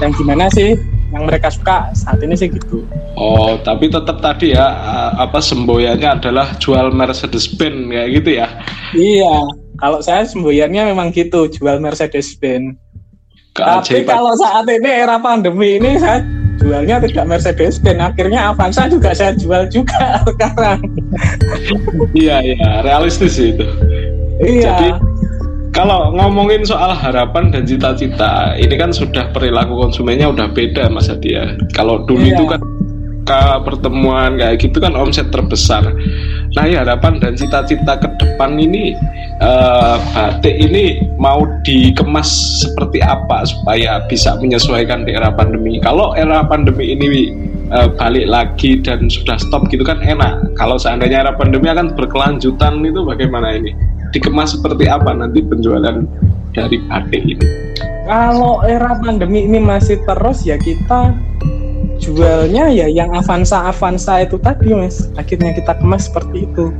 yang 0.02 0.10
gimana 0.18 0.50
sih 0.50 0.74
yang 1.12 1.28
mereka 1.28 1.52
suka 1.52 1.92
saat 1.92 2.18
ini 2.24 2.34
sih 2.34 2.48
gitu. 2.48 2.82
Oh, 3.14 3.60
tapi 3.60 3.92
tetap 3.92 4.24
tadi 4.24 4.56
ya 4.56 4.66
apa 5.20 5.38
semboyannya 5.44 6.18
adalah 6.18 6.56
jual 6.56 6.88
Mercedes 6.90 7.44
Benz 7.52 7.92
kayak 7.92 8.08
gitu 8.16 8.30
ya? 8.40 8.48
Iya, 8.96 9.36
kalau 9.76 10.00
saya 10.00 10.24
semboyannya 10.24 10.88
memang 10.88 11.12
gitu, 11.12 11.46
jual 11.52 11.78
Mercedes 11.78 12.32
Benz. 12.40 12.80
Tapi 13.52 14.08
kalau 14.08 14.32
saat 14.40 14.64
ini 14.64 14.88
era 14.88 15.20
pandemi 15.20 15.76
ini 15.76 16.00
saya 16.00 16.24
jualnya 16.56 17.04
tidak 17.04 17.28
Mercedes 17.28 17.76
Benz, 17.76 18.00
akhirnya 18.00 18.48
Avanza 18.48 18.88
juga 18.88 19.12
saya 19.12 19.36
jual 19.36 19.68
juga 19.68 20.16
sekarang. 20.32 20.80
iya 22.16 22.40
iya, 22.40 22.80
realistis 22.80 23.36
itu. 23.36 23.68
Iya. 24.40 24.72
Jadi 24.72 25.11
kalau 25.72 26.12
ngomongin 26.12 26.68
soal 26.68 26.92
harapan 26.92 27.48
dan 27.48 27.64
cita-cita, 27.64 28.52
ini 28.60 28.76
kan 28.76 28.92
sudah 28.92 29.32
perilaku 29.32 29.88
konsumennya 29.88 30.28
udah 30.28 30.52
beda 30.52 30.92
Mas 30.92 31.08
Hadi 31.08 31.32
ya. 31.32 31.56
Kalau 31.72 32.04
dulu 32.04 32.28
iya. 32.28 32.36
itu 32.36 32.44
kan 32.44 32.60
ke 33.22 33.40
pertemuan 33.64 34.36
kayak 34.36 34.60
gitu 34.60 34.76
kan 34.84 34.92
omset 34.92 35.32
terbesar. 35.32 35.80
Nah, 36.52 36.68
ya 36.68 36.84
harapan 36.84 37.16
dan 37.16 37.32
cita-cita 37.32 37.96
ke 37.96 38.08
depan 38.20 38.60
ini 38.60 38.92
uh, 39.40 39.96
batik 40.12 40.52
ini 40.60 41.00
mau 41.16 41.48
dikemas 41.64 42.28
seperti 42.60 43.00
apa 43.00 43.48
supaya 43.48 44.04
bisa 44.04 44.36
menyesuaikan 44.36 45.08
di 45.08 45.16
era 45.16 45.32
pandemi. 45.32 45.80
Kalau 45.80 46.12
era 46.12 46.44
pandemi 46.44 46.92
ini 46.92 47.32
uh, 47.72 47.88
balik 47.96 48.28
lagi 48.28 48.76
dan 48.84 49.08
sudah 49.08 49.40
stop 49.40 49.72
gitu 49.72 49.86
kan 49.86 50.04
enak. 50.04 50.36
Kalau 50.60 50.76
seandainya 50.76 51.24
era 51.24 51.32
pandemi 51.32 51.72
akan 51.72 51.96
berkelanjutan 51.96 52.84
itu 52.84 53.00
bagaimana 53.00 53.56
ini? 53.56 53.72
Dikemas 54.12 54.54
seperti 54.54 54.86
apa 54.86 55.16
nanti 55.16 55.40
penjualan 55.40 56.04
dari 56.52 56.76
batik 56.86 57.24
ini? 57.24 57.46
kalau 58.06 58.60
era 58.66 58.98
pandemi 58.98 59.46
ini 59.46 59.62
masih 59.62 59.96
terus 60.04 60.42
ya 60.42 60.58
kita 60.58 61.14
jualnya 62.02 62.66
ya 62.68 62.90
yang 62.90 63.14
Avanza 63.14 63.70
Avanza 63.70 64.20
itu 64.26 64.36
tadi 64.42 64.74
mas. 64.74 65.08
Akhirnya 65.14 65.54
kita 65.54 65.78
kemas 65.78 66.10
seperti 66.10 66.44
itu. 66.50 66.74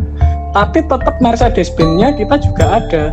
Tapi 0.52 0.84
tetap 0.84 1.16
Mercedes 1.22 1.72
Benz-nya 1.72 2.12
kita 2.18 2.36
juga 2.42 2.82
ada. 2.82 3.04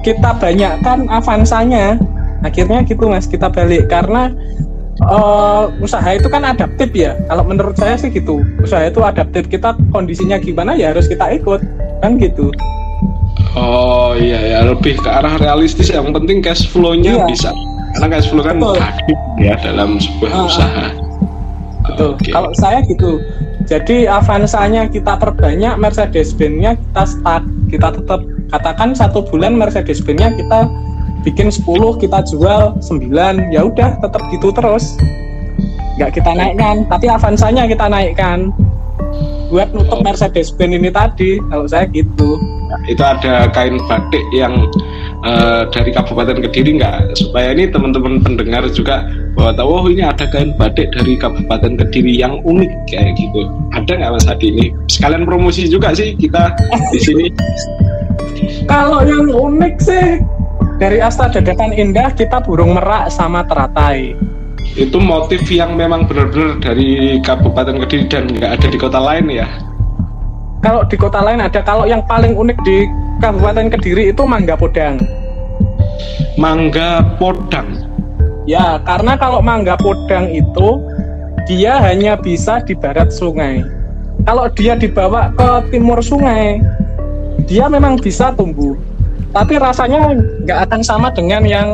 Kita 0.00 0.34
banyakkan 0.40 1.06
Avanzanya. 1.12 2.00
Akhirnya 2.40 2.80
gitu 2.88 3.06
mas 3.06 3.28
kita 3.28 3.52
balik. 3.52 3.92
Karena 3.92 4.32
uh, 5.04 5.68
usaha 5.84 6.08
itu 6.16 6.32
kan 6.32 6.48
adaptif 6.48 6.90
ya. 6.96 7.12
Kalau 7.28 7.44
menurut 7.44 7.76
saya 7.76 8.00
sih 8.00 8.08
gitu. 8.08 8.40
Usaha 8.64 8.88
itu 8.88 9.04
adaptif. 9.04 9.46
Kita 9.52 9.76
kondisinya 9.92 10.40
gimana 10.40 10.72
ya 10.72 10.96
harus 10.96 11.06
kita 11.06 11.28
ikut. 11.36 11.60
Kan 12.00 12.16
gitu 12.16 12.48
Oh 13.58 14.14
iya 14.14 14.38
ya 14.38 14.58
lebih 14.62 14.94
ke 15.02 15.08
arah 15.10 15.34
realistis 15.42 15.90
yang 15.90 16.14
penting 16.14 16.38
cash 16.38 16.70
flow-nya 16.70 17.18
iya. 17.18 17.26
bisa 17.26 17.50
karena 17.98 18.06
cash 18.14 18.28
flow 18.30 18.46
kan 18.46 18.62
aktif 18.62 19.18
ya 19.42 19.54
dalam 19.58 19.98
sebuah 19.98 20.30
uh, 20.30 20.46
usaha. 20.46 20.86
Betul. 21.90 22.08
Okay. 22.18 22.32
Kalau 22.32 22.50
saya 22.54 22.78
gitu. 22.86 23.18
Jadi 23.68 24.08
Avanza-nya 24.10 24.90
kita 24.90 25.14
perbanyak, 25.14 25.78
Mercedes-Benz-nya 25.78 26.74
kita 26.74 27.04
start, 27.06 27.44
kita 27.70 27.94
tetap 27.94 28.18
katakan 28.50 28.98
satu 28.98 29.22
bulan 29.30 29.54
Mercedes-Benz-nya 29.54 30.34
kita 30.34 30.66
bikin 31.22 31.52
10 31.52 31.68
kita 32.00 32.18
jual 32.32 32.74
9 32.80 33.52
ya 33.52 33.60
udah 33.68 34.00
tetap 34.00 34.22
gitu 34.32 34.48
terus 34.50 34.96
nggak 36.00 36.16
kita 36.16 36.32
naikkan 36.32 36.88
tapi 36.88 37.06
Avanza-nya 37.12 37.68
kita 37.68 37.86
naikkan 37.92 38.48
buat 39.50 39.74
nutup 39.74 39.98
oh. 39.98 40.02
Mercedes-Benz 40.06 40.78
ini 40.78 40.90
tadi 40.94 41.42
kalau 41.50 41.66
saya 41.66 41.84
gitu. 41.90 42.38
Itu 42.86 43.02
ada 43.02 43.50
kain 43.50 43.76
batik 43.90 44.22
yang 44.30 44.70
uh, 45.26 45.66
dari 45.74 45.90
Kabupaten 45.90 46.38
Kediri 46.38 46.78
nggak? 46.78 47.18
Supaya 47.18 47.50
ini 47.52 47.66
teman-teman 47.66 48.22
pendengar 48.22 48.64
juga 48.70 49.02
bahwa 49.34 49.50
tahu 49.58 49.68
oh 49.68 49.84
ini 49.90 50.06
ada 50.06 50.24
kain 50.30 50.54
batik 50.54 50.94
dari 50.94 51.18
Kabupaten 51.18 51.76
Kediri 51.76 52.22
yang 52.22 52.38
unik 52.46 52.70
kayak 52.88 53.18
gitu. 53.18 53.42
Ada 53.74 53.92
nggak 53.98 54.12
Mas 54.14 54.26
Hadi 54.30 54.46
ini 54.54 54.66
sekalian 54.86 55.26
promosi 55.26 55.66
juga 55.66 55.90
sih 55.92 56.14
kita 56.14 56.54
di 56.94 56.98
sini. 57.02 57.26
Kalau 58.70 59.02
yang 59.02 59.26
unik 59.34 59.74
sih 59.82 60.22
dari 60.78 61.02
Asta 61.02 61.26
Dadakan 61.28 61.74
Indah 61.74 62.14
kita 62.14 62.38
burung 62.40 62.78
merak 62.78 63.10
sama 63.10 63.42
teratai 63.44 64.29
itu 64.78 64.98
motif 65.02 65.42
yang 65.50 65.74
memang 65.74 66.06
benar-benar 66.06 66.62
dari 66.62 67.18
Kabupaten 67.26 67.82
Kediri 67.86 68.06
dan 68.06 68.30
nggak 68.30 68.52
ada 68.60 68.66
di 68.70 68.78
kota 68.78 69.00
lain 69.02 69.26
ya? 69.26 69.48
Kalau 70.62 70.86
di 70.86 70.96
kota 71.00 71.18
lain 71.24 71.40
ada. 71.42 71.60
Kalau 71.64 71.88
yang 71.88 72.04
paling 72.06 72.38
unik 72.38 72.58
di 72.62 72.86
Kabupaten 73.18 73.66
Kediri 73.74 74.14
itu 74.14 74.22
mangga 74.22 74.54
podang. 74.54 75.00
Mangga 76.38 77.02
podang. 77.18 77.66
Ya 78.46 78.78
karena 78.86 79.18
kalau 79.18 79.42
mangga 79.42 79.74
podang 79.74 80.30
itu 80.30 80.78
dia 81.50 81.82
hanya 81.82 82.14
bisa 82.14 82.62
di 82.62 82.78
barat 82.78 83.10
sungai. 83.10 83.66
Kalau 84.22 84.46
dia 84.52 84.76
dibawa 84.76 85.32
ke 85.34 85.72
timur 85.74 85.98
sungai 86.04 86.60
dia 87.50 87.66
memang 87.66 87.98
bisa 87.98 88.30
tumbuh. 88.38 88.78
Tapi 89.34 89.58
rasanya 89.58 90.14
nggak 90.46 90.58
akan 90.70 90.80
sama 90.86 91.08
dengan 91.10 91.42
yang 91.42 91.68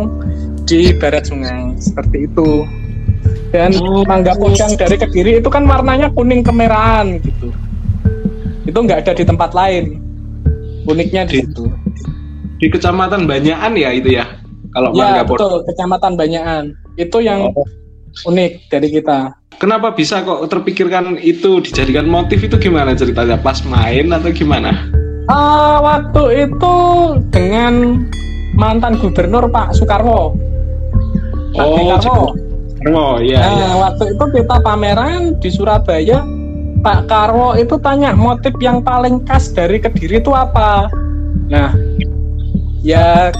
di 0.64 0.94
barat 0.96 1.28
sungai. 1.28 1.76
Seperti 1.76 2.24
itu 2.24 2.64
dan 3.50 3.70
oh. 3.78 4.02
mangga 4.06 4.34
podang 4.34 4.72
dari 4.74 4.96
kediri 4.98 5.38
itu 5.38 5.48
kan 5.50 5.66
warnanya 5.66 6.10
kuning 6.14 6.42
kemerahan 6.42 7.18
gitu. 7.22 7.50
Itu 8.66 8.78
nggak 8.82 9.06
ada 9.06 9.12
di 9.14 9.24
tempat 9.26 9.50
lain. 9.54 10.02
Uniknya 10.86 11.26
di, 11.26 11.42
situ. 11.42 11.66
di 12.62 12.66
kecamatan 12.70 13.26
Banyakan 13.26 13.74
ya 13.74 13.90
itu 13.90 14.14
ya? 14.14 14.26
Kalau 14.70 14.94
ya 14.94 15.22
betul. 15.26 15.66
Kecamatan 15.66 16.12
Banyakan. 16.14 16.64
Itu 16.98 17.18
yang 17.22 17.50
oh. 17.54 17.66
unik 18.26 18.70
dari 18.70 18.88
kita. 18.90 19.34
Kenapa 19.56 19.94
bisa 19.96 20.20
kok 20.20 20.46
terpikirkan 20.52 21.16
itu 21.18 21.64
dijadikan 21.64 22.06
motif? 22.06 22.44
Itu 22.44 22.60
gimana 22.60 22.92
ceritanya? 22.94 23.40
Pas 23.40 23.62
main 23.64 24.12
atau 24.12 24.30
gimana? 24.30 24.90
Uh, 25.26 25.82
waktu 25.82 26.46
itu 26.46 26.76
dengan 27.34 28.04
mantan 28.56 28.96
gubernur 28.96 29.50
Pak 29.52 29.76
Soekarno 29.76 30.32
Pak 31.52 31.66
oh 31.66 31.76
Soekarno 31.76 32.45
Oh 32.86 33.18
iya, 33.18 33.42
nah, 33.42 33.50
iya. 33.58 33.70
waktu 33.82 34.14
itu 34.14 34.24
kita 34.30 34.62
pameran 34.62 35.34
di 35.42 35.50
Surabaya 35.50 36.22
Pak 36.86 37.10
Karwo 37.10 37.58
itu 37.58 37.74
tanya 37.82 38.14
motif 38.14 38.54
yang 38.62 38.78
paling 38.78 39.26
khas 39.26 39.50
dari 39.50 39.82
Kediri 39.82 40.22
itu 40.22 40.30
apa? 40.30 40.86
Nah, 41.50 41.74
ya 42.86 43.34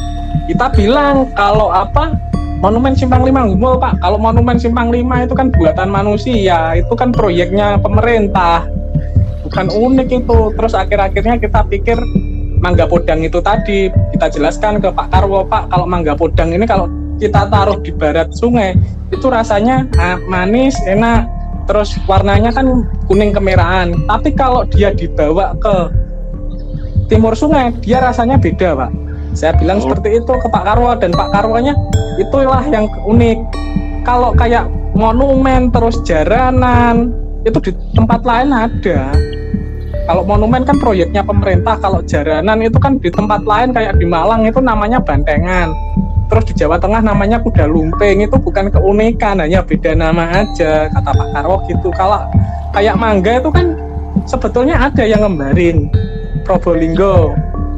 kita 0.51 0.75
bilang 0.75 1.31
kalau 1.39 1.71
apa 1.71 2.11
Monumen 2.59 2.97
Simpang 2.97 3.23
Lima 3.23 3.47
Gumul 3.47 3.79
Pak. 3.79 4.01
Kalau 4.01 4.19
Monumen 4.19 4.57
Simpang 4.59 4.89
Lima 4.91 5.23
itu 5.23 5.37
kan 5.37 5.53
buatan 5.53 5.93
manusia, 5.93 6.75
itu 6.75 6.91
kan 6.97 7.13
proyeknya 7.13 7.79
pemerintah. 7.79 8.65
Bukan 9.47 9.71
unik 9.71 10.09
itu. 10.25 10.39
Terus 10.57 10.73
akhir-akhirnya 10.75 11.37
kita 11.39 11.63
pikir 11.69 12.01
mangga 12.59 12.89
podang 12.89 13.21
itu 13.23 13.39
tadi 13.45 13.93
kita 14.17 14.27
jelaskan 14.33 14.81
ke 14.81 14.89
Pak 14.89 15.13
Karwo 15.13 15.45
Pak 15.45 15.69
kalau 15.69 15.85
mangga 15.85 16.17
podang 16.17 16.51
ini 16.57 16.65
kalau 16.65 16.89
kita 17.17 17.49
taruh 17.49 17.81
di 17.81 17.93
barat 17.93 18.29
sungai 18.37 18.77
itu 19.13 19.27
rasanya 19.29 19.87
ah, 19.97 20.19
manis 20.29 20.77
enak. 20.85 21.29
Terus 21.67 21.99
warnanya 22.07 22.55
kan 22.55 22.87
kuning 23.11 23.35
kemerahan. 23.35 23.91
Tapi 24.07 24.31
kalau 24.39 24.63
dia 24.71 24.95
dibawa 24.95 25.57
ke 25.59 25.91
timur 27.11 27.35
sungai 27.35 27.75
dia 27.83 27.99
rasanya 27.99 28.39
beda 28.39 28.79
pak. 28.79 28.91
Saya 29.35 29.53
bilang 29.59 29.83
oh. 29.83 29.91
seperti 29.91 30.23
itu 30.23 30.33
ke 30.33 30.49
Pak 30.49 30.65
Karwo 30.65 30.97
dan 30.97 31.13
Pak 31.13 31.29
Karwonya 31.29 31.77
itulah 32.17 32.65
yang 32.73 32.89
unik. 33.05 33.39
Kalau 34.07 34.33
kayak 34.33 34.65
monumen 34.97 35.69
terus 35.75 36.01
jaranan 36.07 37.13
itu 37.45 37.59
di 37.61 37.73
tempat 37.93 38.25
lain 38.25 38.55
ada. 38.55 39.13
Kalau 40.07 40.23
monumen 40.23 40.63
kan 40.63 40.79
proyeknya 40.79 41.27
pemerintah 41.27 41.77
kalau 41.83 41.99
jaranan 42.07 42.63
itu 42.63 42.79
kan 42.79 42.97
di 43.03 43.11
tempat 43.11 43.43
lain 43.43 43.75
kayak 43.75 43.99
di 43.99 44.07
Malang 44.07 44.47
itu 44.47 44.63
namanya 44.63 45.03
bantengan 45.03 45.75
terus 46.27 46.45
di 46.51 46.55
Jawa 46.59 46.77
Tengah 46.83 47.03
namanya 47.03 47.39
kuda 47.39 47.71
lumping 47.71 48.27
itu 48.27 48.37
bukan 48.39 48.71
keunikan 48.71 49.39
hanya 49.39 49.63
beda 49.63 49.95
nama 49.95 50.43
aja 50.43 50.91
kata 50.91 51.11
Pak 51.15 51.29
Karwo 51.35 51.57
gitu. 51.71 51.89
Kalau 51.95 52.27
kayak 52.75 52.99
mangga 52.99 53.39
itu 53.39 53.51
kan 53.55 53.67
sebetulnya 54.27 54.77
ada 54.91 55.07
yang 55.07 55.23
ngembarin 55.23 55.87
Probolinggo 56.43 57.35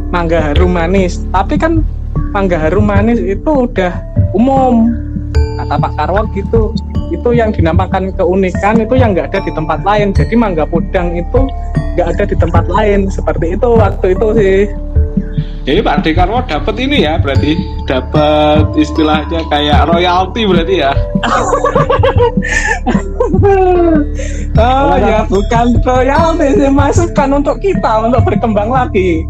mangga 0.09 0.41
harum 0.41 0.73
manis. 0.77 1.21
Tapi 1.33 1.61
kan 1.61 1.85
mangga 2.33 2.57
harum 2.57 2.89
manis 2.89 3.21
itu 3.21 3.69
udah 3.69 3.93
umum 4.33 4.89
kata 5.61 5.75
Pak 5.77 5.93
Karwo 5.97 6.23
gitu. 6.33 6.73
Itu 7.09 7.33
yang 7.33 7.57
dinamakan 7.57 8.13
keunikan 8.13 8.85
itu 8.85 8.93
yang 8.97 9.17
nggak 9.17 9.33
ada 9.33 9.41
di 9.45 9.53
tempat 9.57 9.81
lain. 9.85 10.13
Jadi 10.13 10.35
mangga 10.37 10.69
podang 10.69 11.17
itu 11.17 11.49
nggak 11.97 12.09
ada 12.15 12.25
di 12.31 12.37
tempat 12.39 12.65
lain 12.71 13.11
seperti 13.11 13.59
itu 13.59 13.69
waktu 13.75 14.07
itu 14.15 14.27
sih 14.39 14.57
jadi 15.69 15.85
Pak 15.85 16.01
Dekarwo 16.01 16.41
dapat 16.49 16.81
ini 16.81 17.05
ya 17.05 17.21
berarti 17.21 17.61
dapat 17.85 18.73
istilahnya 18.73 19.45
kayak 19.53 19.85
royalti 19.85 20.49
berarti 20.49 20.81
ya. 20.81 20.97
oh 24.65 24.97
ya 24.97 25.29
bukan 25.29 25.77
royalti 25.85 26.57
sih 26.57 26.73
masukan 26.73 27.45
untuk 27.45 27.61
kita 27.61 28.01
untuk 28.01 28.25
berkembang 28.25 28.73
lagi. 28.73 29.29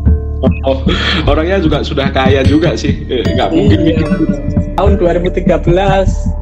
Oh, 0.63 0.79
orangnya 1.27 1.59
juga 1.59 1.83
sudah 1.83 2.07
kaya 2.15 2.47
juga 2.47 2.79
sih, 2.79 2.95
eh, 3.11 3.27
nggak 3.35 3.51
mungkin. 3.51 3.79
Iya. 3.83 4.07
Tahun 4.79 4.95
2013 4.95 5.43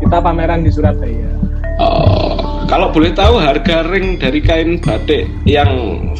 kita 0.04 0.16
pameran 0.20 0.60
di 0.60 0.68
Surabaya. 0.76 1.32
Oh, 1.80 2.60
kalau 2.68 2.92
boleh 2.92 3.16
tahu 3.16 3.40
harga 3.40 3.88
ring 3.88 4.20
dari 4.20 4.44
kain 4.44 4.76
batik 4.76 5.24
yang 5.48 5.72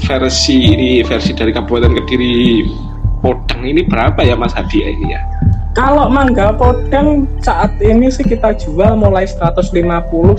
versi 0.09 0.73
ini 0.73 1.05
versi 1.05 1.37
dari 1.37 1.53
Kabupaten 1.53 1.93
Kediri 2.09 2.65
podang 3.21 3.63
ini 3.65 3.83
berapa 3.87 4.21
ya 4.23 4.37
Mas 4.37 4.53
Hadi 4.53 4.85
ini 4.85 5.17
ya? 5.17 5.21
Kalau 5.77 6.09
mangga 6.09 6.57
podang 6.57 7.29
saat 7.45 7.77
ini 7.85 8.09
sih 8.09 8.25
kita 8.25 8.57
jual 8.57 8.97
mulai 8.97 9.29
150 9.29 9.69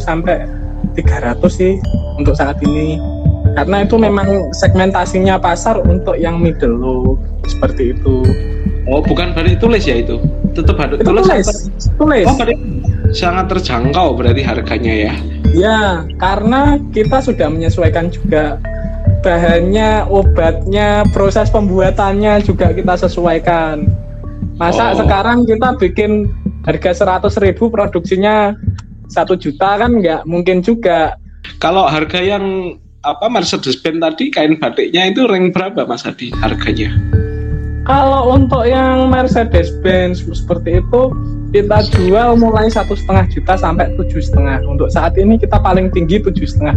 sampai 0.02 0.50
300 0.98 1.38
sih 1.50 1.78
untuk 2.18 2.34
saat 2.34 2.58
ini. 2.66 2.98
Karena 3.54 3.86
itu 3.86 3.98
memang 3.98 4.54
segmentasinya 4.54 5.38
pasar 5.42 5.82
untuk 5.82 6.18
yang 6.18 6.42
middle 6.42 6.78
low 6.78 7.02
seperti 7.46 7.94
itu. 7.94 8.22
Oh, 8.90 9.02
bukan 9.02 9.34
batik 9.34 9.62
tulis 9.62 9.86
ya 9.86 10.02
itu? 10.02 10.22
Tetap 10.54 10.78
batik 10.78 11.06
tulis. 11.06 11.26
Tulis. 11.26 11.48
tulis. 11.98 12.26
Oh, 12.26 12.36
batik 12.38 12.58
sangat 13.14 13.46
terjangkau 13.52 14.18
berarti 14.18 14.42
harganya 14.42 14.94
ya. 15.10 15.14
Ya, 15.56 15.80
karena 16.20 16.78
kita 16.92 17.24
sudah 17.24 17.48
menyesuaikan 17.48 18.12
juga 18.12 18.60
bahannya, 19.22 20.06
obatnya, 20.08 21.04
proses 21.12 21.50
pembuatannya 21.50 22.44
juga 22.46 22.74
kita 22.74 22.96
sesuaikan. 23.08 23.88
Masa 24.58 24.94
oh. 24.94 25.06
sekarang 25.06 25.46
kita 25.46 25.78
bikin 25.78 26.30
harga 26.66 27.22
100 27.22 27.44
ribu 27.46 27.70
produksinya 27.70 28.58
satu 29.08 29.38
juta 29.40 29.78
kan 29.80 30.02
nggak 30.02 30.26
mungkin 30.28 30.60
juga. 30.66 31.16
Kalau 31.62 31.88
harga 31.88 32.20
yang 32.20 32.76
apa 33.08 33.32
Mercedes 33.32 33.80
Benz 33.80 34.04
tadi 34.04 34.34
kain 34.34 34.60
batiknya 34.60 35.08
itu 35.08 35.24
ring 35.30 35.54
berapa 35.56 35.88
Mas 35.88 36.04
Adi 36.04 36.34
harganya? 36.44 36.92
Kalau 37.88 38.36
untuk 38.36 38.68
yang 38.68 39.08
Mercedes 39.08 39.72
Benz 39.80 40.20
seperti 40.20 40.84
itu 40.84 41.02
kita 41.56 41.88
jual 41.96 42.36
mulai 42.36 42.68
satu 42.68 43.00
setengah 43.00 43.26
juta 43.32 43.56
sampai 43.56 43.96
tujuh 43.96 44.20
setengah 44.20 44.60
untuk 44.68 44.92
saat 44.92 45.16
ini 45.16 45.40
kita 45.40 45.56
paling 45.64 45.88
tinggi 45.96 46.20
tujuh 46.20 46.44
setengah 46.44 46.76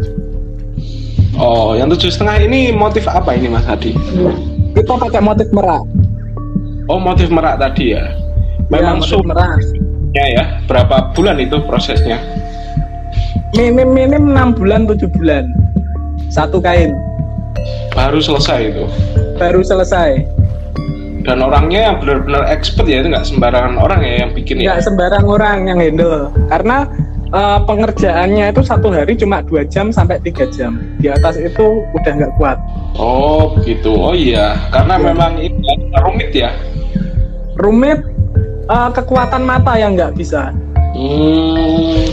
oh 1.41 1.73
yang 1.73 1.89
tujuh 1.89 2.13
setengah 2.13 2.45
ini 2.45 2.71
motif 2.71 3.09
apa 3.09 3.33
ini 3.33 3.49
mas 3.49 3.65
Hadi? 3.65 3.97
Kita 4.77 4.95
pakai 5.01 5.25
motif 5.25 5.49
merak. 5.51 5.83
Oh 6.87 7.01
motif 7.01 7.33
merak 7.33 7.59
tadi 7.59 7.97
ya. 7.97 8.15
Memang 8.71 9.03
ya, 9.03 9.19
merak. 9.25 9.59
Ya 10.15 10.25
ya. 10.31 10.45
Berapa 10.69 11.11
bulan 11.17 11.43
itu 11.43 11.59
prosesnya? 11.67 12.23
Minim 13.59 13.91
minim 13.91 14.31
enam 14.31 14.55
bulan 14.55 14.87
tujuh 14.87 15.11
bulan. 15.11 15.51
Satu 16.31 16.63
kain. 16.63 16.95
Baru 17.91 18.23
selesai 18.23 18.71
itu? 18.71 18.85
Baru 19.35 19.67
selesai. 19.67 20.23
Dan 21.21 21.45
orangnya 21.45 21.93
yang 21.93 21.97
benar-benar 22.01 22.49
expert 22.49 22.89
ya 22.89 23.03
itu 23.05 23.13
nggak 23.13 23.27
sembarangan 23.27 23.77
orang 23.77 24.01
ya 24.07 24.15
yang 24.25 24.31
bikin 24.33 24.63
ya? 24.63 24.75
Nggak 24.79 24.83
sembarang 24.87 25.25
orang 25.27 25.59
yang 25.67 25.79
handle. 25.83 26.31
Karena 26.49 26.87
uh, 27.35 27.59
pengerjaannya 27.65 28.53
itu 28.53 28.63
satu 28.63 28.91
hari 28.91 29.15
cuma 29.19 29.43
dua 29.43 29.67
jam 29.67 29.91
sampai 29.91 30.19
tiga 30.23 30.47
jam. 30.51 30.79
Di 30.99 31.11
atas 31.11 31.39
itu 31.39 31.83
udah 31.97 32.13
nggak 32.15 32.33
kuat. 32.39 32.59
Oh 32.99 33.55
begitu 33.59 33.91
oh 33.91 34.15
iya. 34.15 34.59
Karena 34.71 34.99
ya. 34.99 35.05
memang 35.11 35.33
ini 35.39 35.91
rumit 36.03 36.31
ya? 36.35 36.51
Rumit 37.59 38.01
uh, 38.71 38.91
kekuatan 38.91 39.43
mata 39.43 39.75
yang 39.79 39.97
nggak 39.99 40.15
bisa. 40.15 40.55
Hmm. 40.95 42.07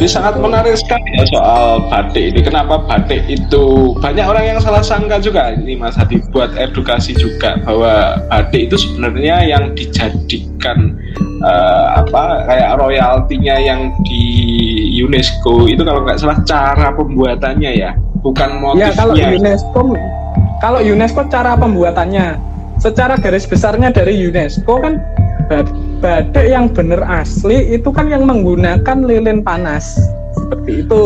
Ini 0.00 0.08
sangat 0.08 0.40
menarik 0.40 0.80
sekali 0.80 1.12
ya 1.12 1.28
soal 1.28 1.84
batik 1.92 2.32
ini. 2.32 2.40
Kenapa 2.40 2.80
batik 2.88 3.20
itu 3.28 3.92
banyak 4.00 4.24
orang 4.24 4.56
yang 4.56 4.58
salah 4.64 4.80
sangka 4.80 5.20
juga 5.20 5.52
ini 5.52 5.76
Mas 5.76 5.92
Hadi 5.92 6.24
buat 6.32 6.56
edukasi 6.56 7.12
juga 7.12 7.60
bahwa 7.68 8.16
batik 8.32 8.72
itu 8.72 8.80
sebenarnya 8.80 9.44
yang 9.44 9.76
dijadikan 9.76 10.96
uh, 11.42 12.04
apa 12.04 12.44
kayak 12.46 12.70
royaltinya 12.78 13.56
yang 13.60 13.92
di 14.04 14.22
UNESCO. 15.00 15.66
Itu 15.66 15.82
kalau 15.82 16.04
nggak 16.04 16.18
salah 16.20 16.38
cara 16.44 16.88
pembuatannya 16.94 17.70
ya, 17.74 17.90
bukan 18.22 18.60
motifnya. 18.60 18.90
Ya. 18.90 18.98
Kalau 18.98 19.14
UNESCO 19.16 19.80
kalau 20.60 20.80
UNESCO 20.84 21.20
cara 21.32 21.56
pembuatannya. 21.56 22.52
Secara 22.80 23.20
garis 23.20 23.44
besarnya 23.44 23.92
dari 23.92 24.16
UNESCO 24.24 24.80
kan 24.80 25.04
batik 26.00 26.48
yang 26.48 26.72
bener 26.72 27.04
asli 27.04 27.76
itu 27.76 27.92
kan 27.92 28.08
yang 28.08 28.24
menggunakan 28.24 29.04
lilin 29.04 29.44
panas. 29.44 30.00
Seperti 30.32 30.88
itu 30.88 31.02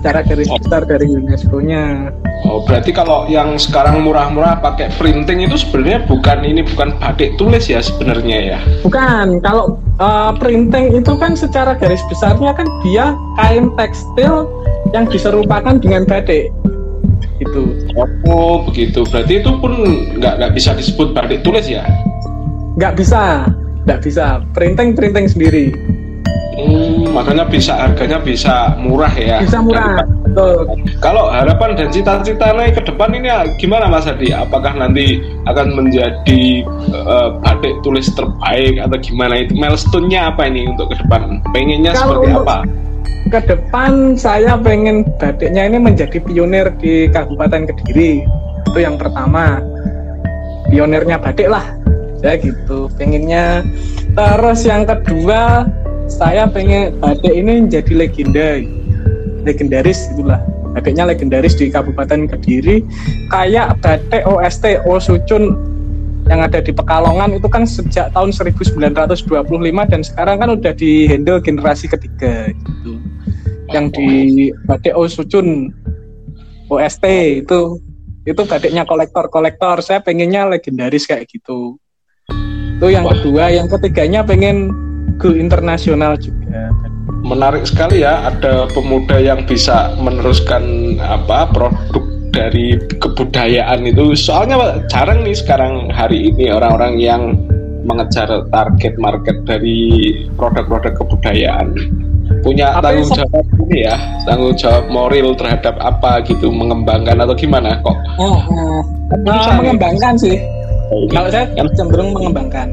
secara 0.00 0.24
garis 0.24 0.48
besar 0.48 0.88
dari 0.88 1.06
UNESCO-nya. 1.06 2.08
Oh, 2.48 2.64
berarti 2.64 2.96
kalau 2.96 3.28
yang 3.28 3.60
sekarang 3.60 4.00
murah-murah 4.00 4.64
pakai 4.64 4.88
printing 4.96 5.44
itu 5.44 5.60
sebenarnya 5.60 6.08
bukan 6.08 6.40
ini 6.40 6.64
bukan 6.64 6.96
batik 6.96 7.36
tulis 7.36 7.68
ya 7.68 7.84
sebenarnya 7.84 8.56
ya? 8.56 8.58
Bukan. 8.80 9.44
Kalau 9.44 9.76
uh, 10.00 10.32
printing 10.40 10.96
itu 10.96 11.12
kan 11.20 11.36
secara 11.36 11.76
garis 11.76 12.00
besarnya 12.08 12.56
kan 12.56 12.64
dia 12.80 13.12
kain 13.36 13.68
tekstil 13.76 14.48
yang 14.96 15.04
diserupakan 15.04 15.76
dengan 15.76 16.08
batik. 16.08 16.48
Itu. 17.36 17.76
Oh, 18.24 18.64
begitu. 18.64 19.04
Berarti 19.04 19.44
itu 19.44 19.52
pun 19.60 19.72
nggak 20.16 20.40
nggak 20.40 20.52
bisa 20.56 20.72
disebut 20.72 21.12
batik 21.12 21.44
tulis 21.44 21.68
ya? 21.68 21.84
nggak 22.80 22.96
bisa 22.96 23.44
nggak 23.84 24.00
bisa 24.00 24.40
printing 24.56 24.96
printing 24.96 25.26
sendiri 25.28 25.68
makanya 27.10 27.44
bisa 27.44 27.76
harganya 27.76 28.18
bisa 28.22 28.74
murah 28.78 29.12
ya. 29.12 29.42
Bisa 29.42 29.60
murah 29.60 30.06
betul. 30.30 30.66
Kalau 31.02 31.26
harapan 31.28 31.74
dan 31.74 31.88
cita-cita 31.90 32.54
naik 32.54 32.78
ke 32.78 32.82
depan 32.86 33.10
ini 33.12 33.28
gimana 33.58 33.90
Mas 33.90 34.06
Adi? 34.06 34.30
Apakah 34.30 34.78
nanti 34.78 35.18
akan 35.50 35.74
menjadi 35.74 36.64
uh, 36.94 37.36
batik 37.42 37.74
tulis 37.82 38.06
terbaik 38.14 38.78
atau 38.78 38.96
gimana? 39.02 39.42
Itu 39.42 39.58
milestone-nya 39.58 40.30
apa 40.30 40.46
ini 40.46 40.70
untuk 40.70 40.94
ke 40.94 40.96
depan? 41.02 41.42
Pengennya 41.50 41.92
kalau 41.92 42.22
seperti 42.22 42.30
apa? 42.38 42.58
ke 43.30 43.38
depan 43.46 44.18
saya 44.18 44.58
pengen 44.58 45.06
batiknya 45.20 45.68
ini 45.68 45.78
menjadi 45.78 46.18
pionir 46.18 46.72
di 46.80 47.06
Kabupaten 47.12 47.68
Kediri. 47.68 48.24
Itu 48.66 48.78
yang 48.80 48.98
pertama. 48.98 49.60
Pionirnya 50.70 51.20
batik 51.20 51.50
lah. 51.50 51.62
Saya 52.18 52.40
gitu. 52.42 52.90
Pengennya. 52.98 53.62
Terus 54.16 54.66
yang 54.66 54.82
kedua 54.82 55.62
saya 56.10 56.50
pengen 56.50 56.98
batik 56.98 57.30
ini 57.30 57.64
menjadi 57.70 57.92
legenda 57.94 58.48
legendaris 59.46 60.10
itulah 60.10 60.42
batiknya 60.74 61.06
legendaris 61.06 61.54
di 61.58 61.70
Kabupaten 61.70 62.30
Kediri. 62.30 62.82
Kayak 63.30 63.78
batik 63.82 64.26
OST 64.26 64.86
Osucun 64.86 65.54
yang 66.28 66.46
ada 66.46 66.62
di 66.62 66.70
Pekalongan 66.70 67.34
itu 67.34 67.48
kan 67.50 67.66
sejak 67.66 68.14
tahun 68.14 68.30
1925 68.30 69.26
dan 69.90 70.00
sekarang 70.06 70.36
kan 70.38 70.50
udah 70.54 70.72
di 70.74 71.10
handle 71.10 71.42
generasi 71.42 71.90
ketiga 71.90 72.50
gitu. 72.54 73.02
Yang 73.70 73.86
di 73.98 74.10
batik 74.66 74.94
Osucun 74.94 75.70
OST 76.70 77.04
itu 77.46 77.78
itu 78.28 78.42
batiknya 78.46 78.86
kolektor-kolektor. 78.86 79.82
Saya 79.82 80.02
pengennya 80.02 80.46
legendaris 80.46 81.06
kayak 81.08 81.26
gitu. 81.30 81.80
Itu 82.78 82.86
yang 82.92 83.08
kedua. 83.08 83.50
Yang 83.50 83.78
ketiganya 83.78 84.22
pengen 84.22 84.70
go 85.20 85.36
internasional 85.36 86.16
juga. 86.16 86.72
Menarik 87.20 87.68
sekali 87.68 88.00
ya 88.00 88.32
ada 88.32 88.64
pemuda 88.72 89.20
yang 89.20 89.44
bisa 89.44 89.92
meneruskan 90.00 90.96
apa 91.04 91.52
produk 91.52 92.04
dari 92.32 92.80
kebudayaan 92.96 93.84
itu. 93.84 94.16
Soalnya 94.16 94.80
jarang 94.88 95.20
nih 95.22 95.36
sekarang 95.36 95.92
hari 95.92 96.32
ini 96.32 96.48
orang-orang 96.48 96.96
yang 96.96 97.22
mengejar 97.84 98.28
target 98.48 98.96
market 98.96 99.36
dari 99.44 100.10
produk-produk 100.40 100.96
kebudayaan. 100.96 101.76
Punya 102.40 102.78
Tapi 102.78 103.02
tanggung 103.02 103.10
jawab 103.10 103.46
ini 103.68 103.78
ya 103.84 103.96
tanggung 104.24 104.54
jawab 104.54 104.84
moral 104.88 105.34
terhadap 105.34 105.76
apa 105.82 106.22
gitu 106.24 106.48
mengembangkan 106.48 107.20
atau 107.20 107.34
gimana 107.36 107.76
kok? 107.84 107.96
Oh, 108.16 108.38
oh. 108.48 108.80
Nah, 109.26 109.58
mengembangkan 109.58 110.14
sih. 110.14 110.38
Kalau 111.10 111.28
saya 111.28 111.50
cenderung 111.74 112.14
mengembangkan. 112.14 112.70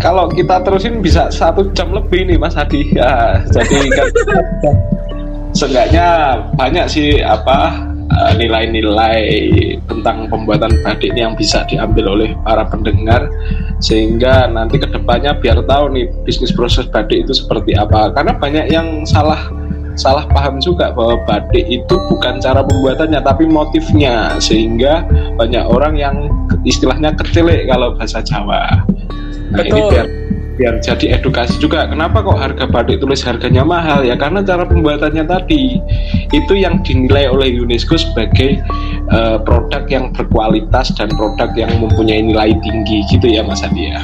Kalau 0.00 0.32
kita 0.32 0.64
terusin 0.64 1.04
bisa 1.04 1.28
satu 1.28 1.68
jam 1.76 1.92
lebih 1.92 2.24
nih 2.24 2.40
Mas 2.40 2.56
Hadi. 2.56 2.88
Ya, 2.96 3.44
jadi 3.52 3.78
kan 3.92 4.08
seenggaknya 5.52 6.06
banyak 6.56 6.86
sih 6.88 7.20
apa 7.20 7.84
eh, 8.08 8.32
nilai-nilai 8.40 9.20
tentang 9.84 10.24
pembuatan 10.32 10.72
badik 10.80 11.12
ini 11.12 11.20
yang 11.28 11.36
bisa 11.36 11.68
diambil 11.68 12.16
oleh 12.16 12.32
para 12.48 12.64
pendengar 12.64 13.28
sehingga 13.84 14.48
nanti 14.48 14.80
ke 14.80 14.88
depannya 14.88 15.36
biar 15.36 15.60
tahu 15.68 15.92
nih 15.92 16.08
bisnis 16.24 16.54
proses 16.54 16.88
badik 16.88 17.28
itu 17.28 17.32
seperti 17.36 17.76
apa 17.76 18.12
karena 18.16 18.32
banyak 18.36 18.66
yang 18.72 19.04
salah 19.04 19.52
salah 19.98 20.24
paham 20.30 20.62
juga 20.62 20.94
bahwa 20.96 21.20
batik 21.28 21.66
itu 21.66 21.94
bukan 22.08 22.40
cara 22.40 22.64
pembuatannya 22.64 23.20
tapi 23.20 23.44
motifnya 23.44 24.38
sehingga 24.38 25.04
banyak 25.36 25.64
orang 25.66 25.98
yang 25.98 26.16
istilahnya 26.64 27.12
kecilik 27.16 27.68
kalau 27.68 27.92
bahasa 27.96 28.24
Jawa. 28.24 28.84
Nah 29.50 29.62
Betul. 29.62 29.78
ini 29.78 29.82
biar 29.90 30.06
biar 30.60 30.74
jadi 30.84 31.16
edukasi 31.16 31.56
juga. 31.56 31.88
Kenapa 31.88 32.20
kok 32.20 32.36
harga 32.36 32.68
batik 32.68 33.00
tulis 33.00 33.24
harganya 33.24 33.64
mahal 33.64 34.04
ya? 34.04 34.12
Karena 34.12 34.44
cara 34.44 34.68
pembuatannya 34.68 35.24
tadi 35.24 35.80
itu 36.36 36.52
yang 36.52 36.84
dinilai 36.84 37.32
oleh 37.32 37.48
UNESCO 37.64 37.96
sebagai 37.96 38.60
uh, 39.08 39.40
produk 39.40 39.88
yang 39.88 40.12
berkualitas 40.12 40.92
dan 41.00 41.08
produk 41.16 41.48
yang 41.56 41.72
mempunyai 41.80 42.20
nilai 42.20 42.52
tinggi 42.60 43.08
gitu 43.08 43.26
ya 43.26 43.40
Mas 43.40 43.64
Adi 43.64 43.88
ya. 43.88 44.02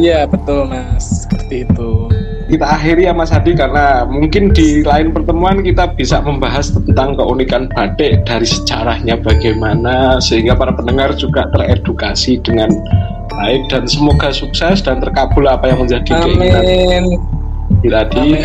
Iya 0.00 0.24
betul 0.24 0.64
Mas, 0.70 1.28
seperti 1.28 1.68
itu 1.68 2.08
kita 2.50 2.66
akhiri 2.66 3.06
ya 3.06 3.14
Mas 3.14 3.30
Hadi 3.30 3.54
karena 3.54 4.02
mungkin 4.02 4.50
di 4.50 4.82
lain 4.82 5.14
pertemuan 5.14 5.62
kita 5.62 5.94
bisa 5.94 6.18
membahas 6.18 6.74
tentang 6.74 7.14
keunikan 7.14 7.70
batik 7.70 8.26
dari 8.26 8.42
sejarahnya 8.42 9.22
bagaimana 9.22 10.18
sehingga 10.18 10.58
para 10.58 10.74
pendengar 10.74 11.14
juga 11.14 11.46
teredukasi 11.54 12.42
dengan 12.42 12.74
baik 13.40 13.72
dan 13.72 13.88
semoga 13.88 14.28
sukses 14.28 14.84
dan 14.84 15.00
terkabul 15.00 15.48
apa 15.48 15.72
yang 15.72 15.80
menjadi 15.80 16.12
keinginan 16.12 16.64
tadi. 17.80 18.36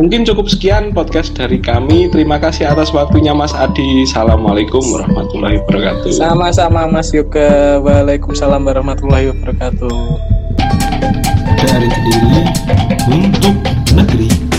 Mungkin 0.00 0.24
cukup 0.24 0.48
sekian 0.48 0.96
podcast 0.96 1.36
dari 1.36 1.60
kami. 1.60 2.08
Terima 2.08 2.40
kasih 2.40 2.72
atas 2.72 2.88
waktunya 2.88 3.36
Mas 3.36 3.52
Adi. 3.52 4.08
Assalamualaikum 4.08 4.80
warahmatullahi 4.80 5.60
wabarakatuh. 5.60 6.08
Sama-sama 6.16 6.88
Mas 6.88 7.12
Yoga. 7.12 7.76
Waalaikumsalam 7.84 8.64
warahmatullahi 8.64 9.28
wabarakatuh 9.36 9.92
dari 11.60 11.88
Kediri 11.92 12.40
untuk 13.12 13.54
negeri 13.92 14.49